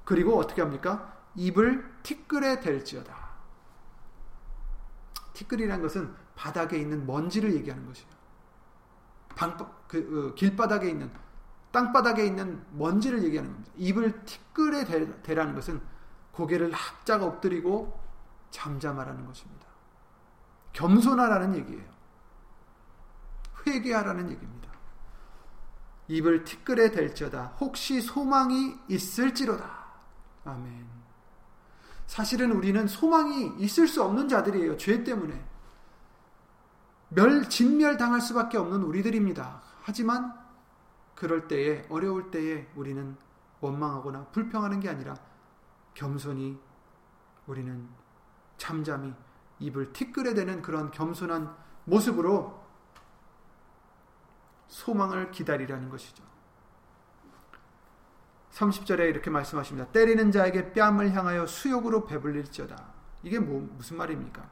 그리고 0.04 0.38
어떻게 0.38 0.62
합니까? 0.62 1.18
입을 1.36 2.02
티끌에 2.04 2.60
댈지어다. 2.60 3.16
티끌이란 5.34 5.82
것은 5.82 6.14
바닥에 6.36 6.78
있는 6.78 7.06
먼지를 7.06 7.54
얘기하는 7.54 7.86
것이에요. 7.86 8.10
방, 9.36 9.58
그, 9.88 10.32
어, 10.32 10.36
길바닥에 10.36 10.90
있는 10.90 11.12
땅바닥에 11.72 12.26
있는 12.26 12.64
먼지를 12.72 13.24
얘기하는 13.24 13.52
겁니다. 13.52 13.72
입을 13.78 14.26
티끌에 14.26 14.86
대, 15.24 15.34
라는 15.34 15.56
것은 15.56 15.82
고개를 16.34 16.72
학자가 16.72 17.26
엎드리고 17.26 18.00
잠잠하라는 18.52 19.26
것입니다. 19.26 19.68
겸손하라는 20.74 21.56
얘기예요. 21.56 21.90
회개하라는 23.66 24.30
얘기입니다. 24.32 24.72
입을 26.08 26.44
티끌에 26.44 26.92
댈지어다 26.92 27.58
혹시 27.60 28.02
소망이 28.02 28.78
있을지로다. 28.88 29.82
아멘. 30.46 30.86
사실은 32.08 32.52
우리는 32.52 32.88
소망이 32.88 33.54
있을 33.60 33.88
수 33.88 34.04
없는 34.04 34.28
자들이에요. 34.28 34.78
죄 34.78 35.04
때문에. 35.04 35.46
멸, 37.10 37.48
진멸당할 37.50 38.22
수밖에 38.22 38.58
없는 38.58 38.84
우리들입니다. 38.84 39.62
하지만 39.84 40.38
그럴 41.16 41.48
때에, 41.48 41.86
어려울 41.90 42.32
때에 42.32 42.68
우리는 42.76 43.16
원망하거나 43.60 44.26
불평하는 44.32 44.80
게 44.80 44.90
아니라 44.90 45.16
겸손히 45.94 46.60
우리는 47.48 47.88
잠잠히 48.58 49.14
입을 49.60 49.94
티끌에 49.94 50.34
대는 50.34 50.62
그런 50.62 50.92
겸손한 50.92 51.56
모습으로 51.86 52.62
소망을 54.68 55.32
기다리라는 55.32 55.90
것이죠. 55.90 56.24
30절에 58.52 59.10
이렇게 59.10 59.30
말씀하십니다. 59.30 59.92
때리는 59.92 60.32
자에게 60.32 60.74
뺨을 60.74 61.14
향하여 61.14 61.46
수욕으로 61.46 62.06
배불릴지어다. 62.06 62.76
이게 63.24 63.40
뭐, 63.40 63.62
무슨 63.78 63.98
말입니까? 63.98 64.50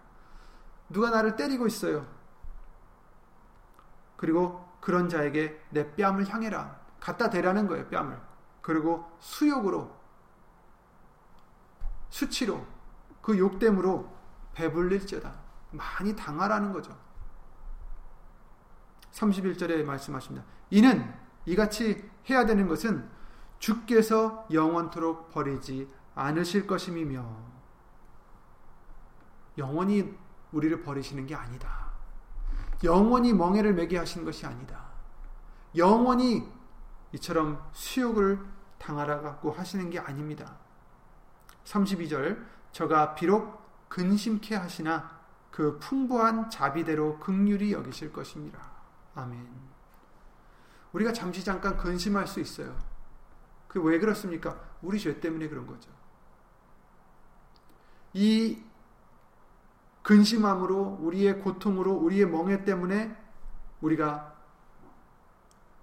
누가 0.90 1.10
나를 1.10 1.36
때리고 1.36 1.68
있어요. 1.68 2.08
그리고 4.16 4.68
그런 4.82 5.10
자에게 5.10 5.62
내 5.70 5.96
뺨을 5.96 6.28
향해라. 6.28 6.80
갖다 7.00 7.30
대라는 7.30 7.68
거예요, 7.68 7.88
뺨을. 7.90 8.20
그리고 8.62 9.10
수욕으로, 9.20 9.99
수치로, 12.10 12.66
그 13.22 13.38
욕됨으로 13.38 14.10
배불릴지어다. 14.54 15.34
많이 15.72 16.16
당하라는 16.16 16.72
거죠. 16.72 16.98
31절에 19.12 19.84
말씀하십니다. 19.84 20.46
이는 20.70 21.14
이같이 21.46 22.10
해야 22.30 22.46
되는 22.46 22.68
것은 22.68 23.10
주께서 23.60 24.48
영원토록 24.52 25.32
버리지 25.32 25.92
않으실 26.16 26.68
것임이며 26.68 27.26
영원히 29.58 30.18
우리를 30.52 30.82
버리시는 30.84 31.26
게 31.28 31.36
아니다. 31.36 31.90
영원히 32.84 33.34
멍해를 33.34 33.74
매게 33.74 33.98
하시는 33.98 34.26
것이 34.26 34.46
아니다. 34.46 34.90
영원히 35.76 36.48
이처럼 37.14 37.62
수욕을 37.74 38.40
당하라고 38.78 39.52
하시는 39.52 39.90
게 39.90 40.00
아닙니다. 40.00 40.58
32절 41.70 42.44
저가 42.72 43.16
비록 43.16 43.60
근심케 43.90 44.56
하시나 44.56 45.20
그 45.52 45.78
풍부한 45.80 46.50
자비대로 46.50 47.20
극률이 47.20 47.74
여기실 47.74 48.12
것입니다. 48.14 48.60
아멘. 49.16 49.48
우리가 50.94 51.14
잠시 51.14 51.44
잠깐 51.44 51.78
근심할 51.78 52.28
수 52.28 52.40
있어요. 52.40 52.76
그 53.68 53.80
왜 53.80 54.00
그렇습니까? 54.00 54.60
우리 54.82 55.00
죄 55.00 55.20
때문에 55.20 55.48
그런 55.48 55.68
거죠. 55.68 55.92
이 58.14 58.64
근심함으로 60.02 60.98
우리의 61.02 61.40
고통으로 61.42 61.94
우리의 61.94 62.26
멍해 62.28 62.64
때문에 62.64 63.16
우리가 63.82 64.36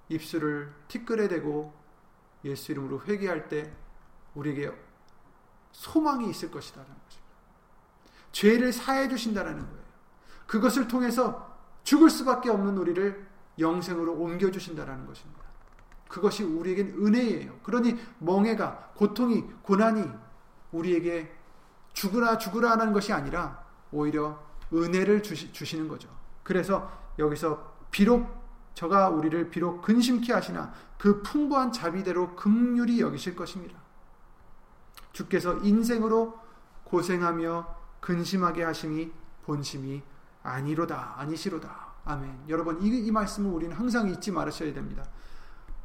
입술을 0.08 0.74
티끌에 0.88 1.28
대고 1.28 1.72
예수 2.44 2.72
이름으로 2.72 3.02
회개할 3.04 3.48
때 3.48 3.72
우리에게 4.34 4.85
소망이 5.76 6.30
있을 6.30 6.50
것이다라는 6.50 6.94
것입니다. 7.04 7.32
죄를 8.32 8.72
사해 8.72 9.08
주신다라는 9.08 9.60
거예요. 9.60 9.84
그것을 10.46 10.88
통해서 10.88 11.54
죽을 11.84 12.08
수밖에 12.08 12.48
없는 12.48 12.78
우리를 12.78 13.26
영생으로 13.58 14.14
옮겨 14.14 14.50
주신다라는 14.50 15.06
것입니다. 15.06 15.42
그것이 16.08 16.44
우리에겐 16.44 16.94
은혜예요. 16.98 17.58
그러니 17.62 17.96
멍해가, 18.18 18.92
고통이, 18.96 19.44
고난이 19.62 20.08
우리에게 20.72 21.30
죽으라 21.92 22.38
죽으라 22.38 22.72
하는 22.72 22.92
것이 22.92 23.12
아니라 23.12 23.62
오히려 23.92 24.42
은혜를 24.72 25.22
주시, 25.22 25.52
주시는 25.52 25.88
거죠. 25.88 26.08
그래서 26.42 26.90
여기서 27.18 27.76
비록 27.90 28.26
저가 28.72 29.10
우리를 29.10 29.50
비록 29.50 29.82
근심케 29.82 30.32
하시나 30.32 30.72
그 30.98 31.22
풍부한 31.22 31.72
자비대로 31.72 32.34
극률이 32.34 33.00
여기실 33.00 33.36
것입니다. 33.36 33.85
주께서 35.16 35.58
인생으로 35.62 36.38
고생하며 36.84 37.74
근심하게 38.00 38.64
하심이 38.64 39.10
본심이 39.44 40.02
아니로다 40.42 41.14
아니시로다. 41.18 41.86
아멘. 42.04 42.44
여러분 42.48 42.80
이, 42.82 42.88
이 42.88 43.10
말씀을 43.10 43.50
우리는 43.50 43.74
항상 43.74 44.08
잊지 44.08 44.30
말으셔야 44.30 44.74
됩니다. 44.74 45.04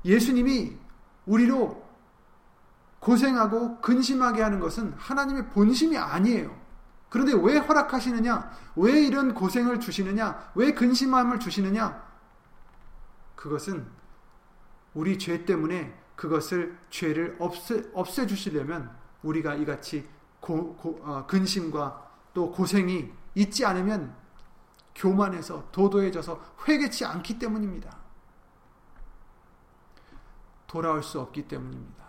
예수님이 0.04 0.78
우리로 1.26 1.82
고생하고 3.00 3.80
근심하게 3.80 4.44
하는 4.44 4.60
것은 4.60 4.94
하나님의 4.98 5.50
본심이 5.50 5.98
아니에요. 5.98 6.60
그런데 7.10 7.34
왜 7.34 7.58
허락하시느냐? 7.58 8.52
왜 8.76 9.02
이런 9.02 9.34
고생을 9.34 9.80
주시느냐? 9.80 10.52
왜 10.56 10.74
근심함을 10.74 11.40
주시느냐? 11.40 12.04
그것은 13.36 13.88
우리 14.94 15.18
죄 15.18 15.46
때문에 15.46 15.98
그것을 16.16 16.78
죄를 16.90 17.38
없애, 17.40 17.84
없애 17.94 18.28
주시려면 18.28 19.01
우리가 19.24 19.56
이같이 19.56 20.08
고, 20.40 20.76
고, 20.76 21.00
어, 21.04 21.26
근심과 21.28 22.12
또 22.34 22.52
고생이 22.52 23.12
있지 23.36 23.66
않으면 23.66 24.16
교만해서 24.96 25.70
도도해져서 25.72 26.56
회개치 26.68 27.06
않기 27.06 27.40
때문입니다. 27.40 27.98
돌아올 30.68 31.04
수 31.04 31.20
없기 31.20 31.48
때문입니다. 31.48 32.06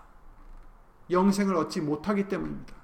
영생을 1.11 1.57
얻지 1.57 1.81
못하기 1.81 2.29
때문입니다. 2.29 2.75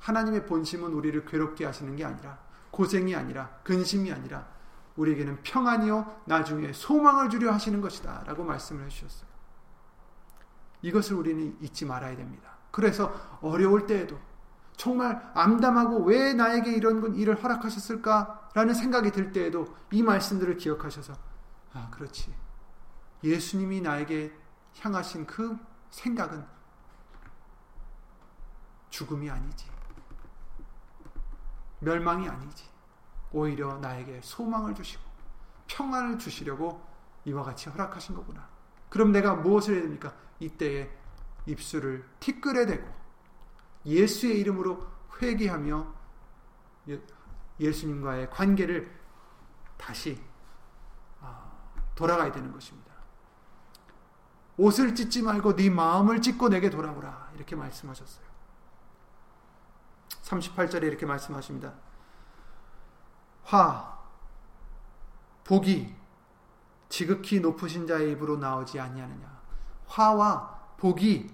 하나님의 0.00 0.46
본심은 0.46 0.92
우리를 0.92 1.24
괴롭게 1.24 1.64
하시는 1.64 1.94
게 1.94 2.04
아니라 2.04 2.38
고생이 2.70 3.14
아니라 3.14 3.48
근심이 3.62 4.12
아니라 4.12 4.48
우리에게는 4.96 5.42
평안이요 5.42 6.22
나중에 6.26 6.72
소망을 6.72 7.30
주려 7.30 7.52
하시는 7.52 7.80
것이다 7.80 8.24
라고 8.26 8.44
말씀을 8.44 8.84
해주셨어요. 8.86 9.30
이것을 10.82 11.16
우리는 11.16 11.56
잊지 11.60 11.84
말아야 11.84 12.16
됩니다. 12.16 12.49
그래서 12.70 13.12
어려울 13.40 13.86
때에도 13.86 14.18
정말 14.76 15.30
암담하고 15.34 16.04
왜 16.04 16.32
나에게 16.32 16.72
이런 16.72 17.14
일을 17.14 17.42
허락하셨을까라는 17.42 18.74
생각이 18.74 19.10
들 19.10 19.32
때에도 19.32 19.74
이 19.90 20.02
말씀들을 20.02 20.56
기억하셔서 20.56 21.12
아 21.74 21.88
그렇지. 21.90 22.34
예수님이 23.22 23.82
나에게 23.82 24.32
향하신 24.80 25.26
그 25.26 25.58
생각은 25.90 26.44
죽음이 28.88 29.28
아니지. 29.28 29.66
멸망이 31.80 32.28
아니지. 32.28 32.68
오히려 33.32 33.78
나에게 33.78 34.20
소망을 34.22 34.74
주시고 34.74 35.02
평안을 35.66 36.18
주시려고 36.18 36.84
이와 37.24 37.44
같이 37.44 37.68
허락하신 37.68 38.14
거구나. 38.14 38.48
그럼 38.88 39.12
내가 39.12 39.34
무엇을 39.34 39.74
해야 39.74 39.82
됩니까? 39.82 40.12
이때에 40.40 40.90
입술을 41.46 42.04
티끌에 42.20 42.66
대고 42.66 42.88
예수의 43.86 44.38
이름으로 44.40 44.86
회개하며 45.20 45.94
예, 46.88 47.00
예수님과의 47.58 48.30
관계를 48.30 49.00
다시 49.76 50.22
아, 51.20 51.50
돌아가야 51.94 52.32
되는 52.32 52.52
것입니다. 52.52 52.90
옷을 54.56 54.94
찢지 54.94 55.22
말고 55.22 55.56
네 55.56 55.70
마음을 55.70 56.20
찢고 56.20 56.48
내게 56.50 56.68
돌아오라 56.68 57.30
이렇게 57.34 57.56
말씀하셨어요. 57.56 58.26
38절에 60.22 60.84
이렇게 60.84 61.06
말씀하십니다. 61.06 61.72
화, 63.44 63.98
복이 65.44 65.94
지극히 66.88 67.40
높으신 67.40 67.86
자의 67.86 68.12
입으로 68.12 68.36
나오지 68.36 68.78
아니하느냐. 68.78 69.40
화와 69.86 70.59
복이 70.80 71.30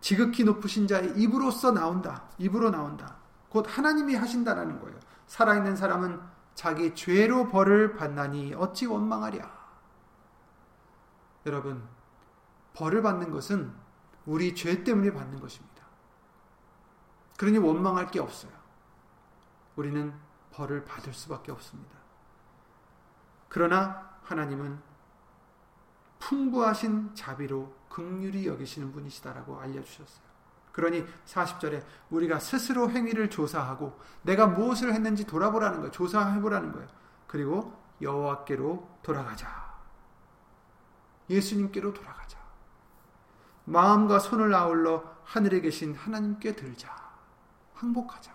지극히 0.00 0.42
높으신 0.44 0.88
자의 0.88 1.12
입으로서 1.16 1.70
나온다. 1.70 2.24
입으로 2.38 2.70
나온다. 2.70 3.16
곧 3.50 3.66
하나님이 3.68 4.14
하신다라는 4.14 4.80
거예요. 4.80 4.98
살아있는 5.26 5.76
사람은 5.76 6.20
자기 6.54 6.94
죄로 6.94 7.48
벌을 7.48 7.94
받나니 7.96 8.54
어찌 8.54 8.86
원망하랴. 8.86 9.60
여러분, 11.46 11.86
벌을 12.74 13.02
받는 13.02 13.30
것은 13.30 13.72
우리 14.24 14.54
죄 14.54 14.82
때문에 14.82 15.12
받는 15.12 15.40
것입니다. 15.40 15.84
그러니 17.36 17.58
원망할 17.58 18.10
게 18.10 18.20
없어요. 18.20 18.52
우리는 19.76 20.12
벌을 20.52 20.84
받을 20.84 21.12
수밖에 21.12 21.52
없습니다. 21.52 21.96
그러나 23.48 24.10
하나님은 24.24 24.89
풍부하신 26.20 27.14
자비로 27.14 27.74
극률이 27.88 28.46
여기시는 28.46 28.92
분이시다라고 28.92 29.58
알려주셨어요. 29.58 30.30
그러니 30.72 31.04
40절에 31.26 31.84
우리가 32.10 32.38
스스로 32.38 32.90
행위를 32.90 33.28
조사하고 33.28 33.98
내가 34.22 34.46
무엇을 34.46 34.94
했는지 34.94 35.26
돌아보라는 35.26 35.78
거예요. 35.78 35.90
조사해보라는 35.90 36.72
거예요. 36.72 36.88
그리고 37.26 37.76
여호와께로 38.00 38.98
돌아가자. 39.02 39.70
예수님께로 41.28 41.92
돌아가자. 41.92 42.38
마음과 43.64 44.18
손을 44.18 44.54
아울러 44.54 45.04
하늘에 45.24 45.60
계신 45.60 45.94
하나님께 45.94 46.56
들자. 46.56 46.94
항복하자. 47.74 48.32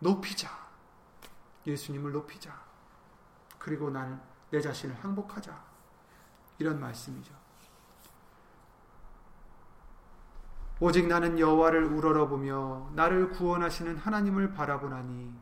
높이자. 0.00 0.50
예수님을 1.66 2.12
높이자. 2.12 2.64
그리고 3.58 3.90
나는 3.90 4.20
내 4.50 4.60
자신을 4.60 4.94
항복하자. 5.02 5.65
이런 6.58 6.80
말씀이죠. 6.80 7.34
오직 10.78 11.06
나는 11.06 11.38
여호와를 11.38 11.84
우러러보며 11.84 12.90
나를 12.94 13.30
구원하시는 13.30 13.96
하나님을 13.96 14.52
바라보나니 14.52 15.34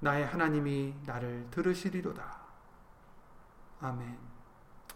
나의 0.00 0.26
하나님이 0.26 0.94
나를 1.04 1.48
들으시리로다. 1.50 2.38
아멘. 3.80 4.18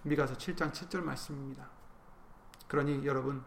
미가서 0.02 0.34
7장 0.34 0.72
7절 0.72 1.02
말씀입니다. 1.02 1.66
그러니 2.68 3.04
여러분 3.04 3.44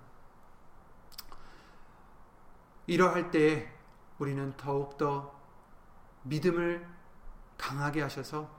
이러할 2.88 3.32
때에 3.32 3.74
우리는 4.20 4.56
더욱더 4.58 5.34
믿음을 6.24 6.88
강하게 7.58 8.02
하셔서 8.02 8.50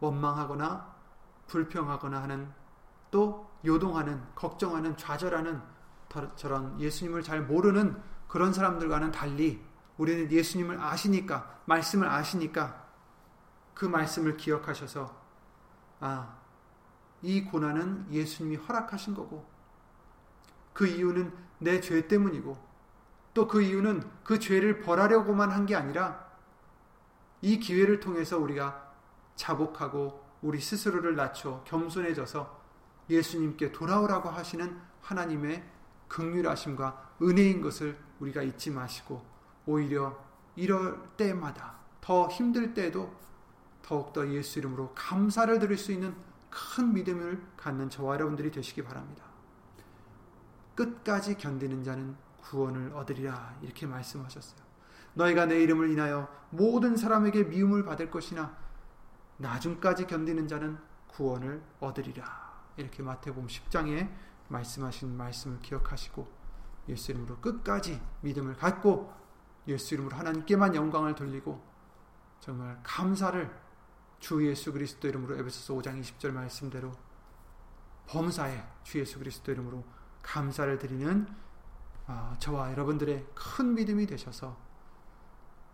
원망하거나 0.00 0.95
불평하거나 1.48 2.22
하는 2.22 2.48
또 3.10 3.48
요동하는 3.64 4.22
걱정하는 4.34 4.96
좌절하는 4.96 5.62
저런 6.36 6.80
예수님을 6.80 7.22
잘 7.22 7.42
모르는 7.42 8.00
그런 8.28 8.52
사람들과는 8.52 9.12
달리 9.12 9.64
우리는 9.98 10.30
예수님을 10.30 10.80
아시니까 10.80 11.60
말씀을 11.66 12.08
아시니까 12.08 12.86
그 13.74 13.84
말씀을 13.86 14.36
기억하셔서 14.36 15.14
아, 16.00 16.36
이 17.22 17.44
고난은 17.44 18.06
예수님이 18.10 18.56
허락하신 18.56 19.14
거고 19.14 19.46
그 20.72 20.86
이유는 20.86 21.32
내 21.58 21.80
죄 21.80 22.06
때문이고 22.06 22.56
또 23.34 23.48
그 23.48 23.62
이유는 23.62 24.02
그 24.24 24.38
죄를 24.38 24.80
벌하려고만 24.80 25.50
한 25.50 25.66
게 25.66 25.74
아니라 25.74 26.26
이 27.42 27.58
기회를 27.58 28.00
통해서 28.00 28.38
우리가 28.38 28.92
자복하고 29.36 30.25
우리 30.42 30.60
스스로를 30.60 31.16
낮춰 31.16 31.62
겸손해져서 31.64 32.64
예수님께 33.08 33.72
돌아오라고 33.72 34.28
하시는 34.28 34.78
하나님의 35.00 35.64
극률하심과 36.08 37.14
은혜인 37.22 37.60
것을 37.60 37.96
우리가 38.20 38.42
잊지 38.42 38.70
마시고 38.70 39.24
오히려 39.66 40.18
이럴 40.54 41.00
때마다 41.16 41.76
더 42.00 42.28
힘들 42.28 42.74
때도 42.74 43.12
더욱더 43.82 44.28
예수 44.30 44.58
이름으로 44.58 44.92
감사를 44.94 45.58
드릴 45.58 45.76
수 45.76 45.92
있는 45.92 46.14
큰 46.50 46.92
믿음을 46.92 47.40
갖는 47.56 47.90
저와 47.90 48.14
여러분들이 48.14 48.50
되시기 48.50 48.82
바랍니다. 48.82 49.24
끝까지 50.74 51.36
견디는 51.36 51.84
자는 51.84 52.16
구원을 52.42 52.92
얻으리라 52.94 53.56
이렇게 53.62 53.86
말씀하셨어요. 53.86 54.60
너희가 55.14 55.46
내 55.46 55.62
이름을 55.62 55.90
인하여 55.90 56.28
모든 56.50 56.96
사람에게 56.96 57.44
미움을 57.44 57.84
받을 57.84 58.10
것이나 58.10 58.56
나중까지 59.38 60.06
견디는 60.06 60.48
자는 60.48 60.78
구원을 61.08 61.62
얻으리라. 61.80 62.46
이렇게 62.76 63.02
마태복음 63.02 63.46
10장에 63.46 64.10
말씀하신 64.48 65.16
말씀을 65.16 65.60
기억하시고 65.60 66.26
예수 66.88 67.12
이름으로 67.12 67.38
끝까지 67.40 68.00
믿음을 68.20 68.56
갖고 68.56 69.12
예수 69.66 69.94
이름으로 69.94 70.16
하나님께만 70.16 70.74
영광을 70.74 71.14
돌리고 71.14 71.60
정말 72.40 72.78
감사를 72.82 73.50
주 74.20 74.46
예수 74.46 74.72
그리스도 74.72 75.08
이름으로 75.08 75.36
에베소서 75.36 75.74
5장 75.74 76.00
20절 76.00 76.30
말씀대로 76.32 76.92
범사에 78.06 78.62
주 78.84 79.00
예수 79.00 79.18
그리스도 79.18 79.52
이름으로 79.52 79.84
감사를 80.22 80.78
드리는 80.78 81.26
아, 82.06 82.36
저와 82.38 82.70
여러분들의 82.70 83.26
큰 83.34 83.74
믿음이 83.74 84.06
되셔서 84.06 84.56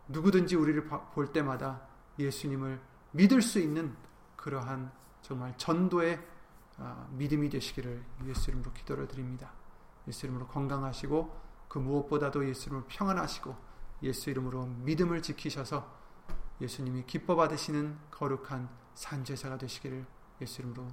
누구든지 0.09 0.57
우리를 0.57 0.87
볼 0.87 1.33
때마다 1.33 1.83
예수님을 2.19 2.81
믿을 3.13 3.43
수 3.43 3.59
있는 3.59 3.97
그러한 4.37 4.91
정말 5.23 5.57
전도의 5.57 6.21
아, 6.79 7.07
믿음이 7.13 7.49
되시기를 7.49 8.03
예수 8.27 8.51
이름으로 8.51 8.73
기도를 8.73 9.07
드립니다. 9.07 9.53
예수 10.09 10.27
이름으로 10.27 10.49
건강하시고 10.49 11.41
그 11.69 11.79
무엇보다도 11.79 12.49
예수 12.49 12.69
이름으로 12.69 12.87
평안하시고 12.89 13.55
예수 14.03 14.31
이름으로 14.31 14.67
믿음을 14.67 15.23
지키셔서 15.23 16.03
예수님이 16.61 17.05
기뻐 17.07 17.37
받으시는 17.37 17.99
거룩한 18.11 18.69
산제사가 18.95 19.59
되시기를 19.59 20.05
예수 20.41 20.61
이름으로 20.63 20.89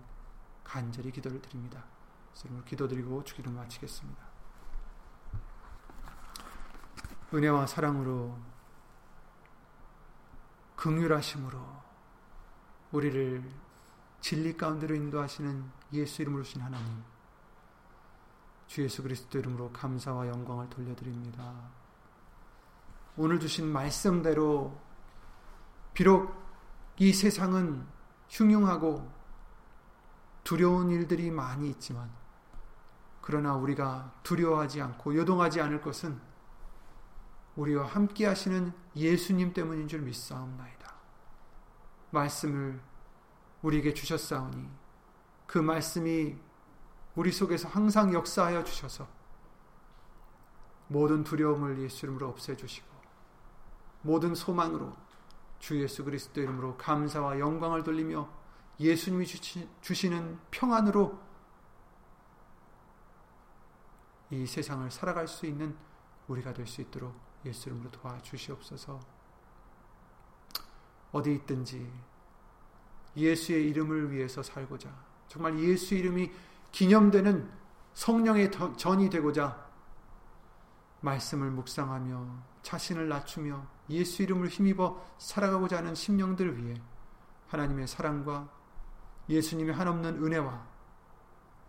간절히 0.64 1.12
기도를 1.12 1.42
드립니다. 1.42 1.84
예수 2.36 2.48
이름으로 2.48 2.66
기도드리고 2.66 3.24
주기를 3.24 3.52
마치겠습니다. 3.52 4.30
은혜와 7.34 7.68
사랑으로 7.68 8.38
긍휼하심으로 10.76 11.89
우리를 12.92 13.44
진리 14.22 14.58
가운데로 14.58 14.96
인도하시는 14.96 15.64
예수 15.94 16.22
이름으로 16.22 16.44
신 16.44 16.62
하나님 16.62 17.04
주 18.68 18.84
예수 18.84 19.02
그리스도 19.02 19.40
이름으로 19.40 19.72
감사와 19.72 20.28
영광을 20.28 20.70
돌려드립니다. 20.70 21.72
오늘 23.18 23.40
주신 23.40 23.66
말씀대로 23.66 24.80
비록 25.94 26.34
이 26.98 27.12
세상은 27.14 27.86
흉흉하고 28.30 29.12
두려운 30.44 30.92
일들이 30.92 31.32
많이 31.32 31.70
있지만 31.70 32.10
그러나 33.22 33.56
우리가 33.56 34.14
두려워하지 34.24 34.82
않고 34.82 35.16
요동하지 35.16 35.62
않을 35.62 35.82
것은 35.82 36.20
우리와 37.56 37.86
함께 37.86 38.26
하시는 38.26 38.72
예수님 38.96 39.54
때문인 39.54 39.88
줄 39.88 40.02
믿사옵나이다. 40.02 40.79
말씀을 42.12 42.82
우리에게 43.62 43.93
주셨사오니 43.93 44.70
그 45.47 45.57
말씀이 45.57 46.38
우리 47.16 47.32
속에서 47.32 47.68
항상 47.68 48.14
역사하여 48.14 48.64
주셔서 48.64 49.07
모든 50.88 51.24
두려움을 51.24 51.80
예수 51.82 52.05
이름으로 52.05 52.30
없애주시고 52.30 52.88
모든 54.01 54.34
소망으로 54.34 54.95
주 55.60 55.82
예수 55.82 56.05
그리스도 56.05 56.41
이름으로 56.41 56.78
감사와 56.78 57.39
영광을 57.39 57.84
돌리며 57.84 58.30
예수님이 58.80 59.26
주시는 59.82 60.39
평안으로 60.51 61.20
이 64.32 64.45
세상을 64.45 64.89
살아갈 64.91 65.28
수 65.28 65.45
있는 65.45 65.76
우리가 66.28 66.53
될 66.53 66.66
수 66.66 66.82
있도록 66.82 67.14
예수 67.45 67.70
이름으로 67.70 67.91
도와주시옵소서 67.91 69.19
어디 71.12 71.34
있든지 71.36 71.91
예수의 73.16 73.70
이름을 73.70 74.12
위해서 74.12 74.43
살고자 74.43 74.89
정말 75.28 75.60
예수 75.60 75.95
이름이 75.95 76.32
기념되는 76.72 77.49
성령의 77.93 78.51
전이 78.78 79.10
되고자 79.10 79.70
말씀을 81.01 81.51
묵상하며 81.51 82.49
자신을 82.62 83.07
낮추며 83.10 83.66
예수 83.89 84.24
이름을 84.24 84.47
힘입어 84.49 85.03
살아가고자 85.18 85.78
하는 85.78 85.95
심령들 85.95 86.57
위해 86.57 86.80
하나님의 87.47 87.88
사랑과 87.88 88.49
예수님의 89.28 89.74
한없는 89.74 90.24
은혜와 90.24 90.68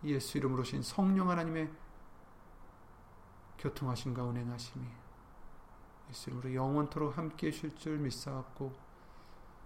예수 0.03 0.37
이름으로 0.37 0.63
신 0.63 0.81
성령 0.81 1.29
하나님의 1.29 1.71
교통하심과 3.59 4.23
운행하심이 4.23 4.85
예수 6.09 6.29
이름으로 6.29 6.53
영원토록 6.53 7.17
함께 7.17 7.47
해 7.47 7.51
주실 7.51 7.75
줄 7.75 7.97
믿사옵고 7.99 8.90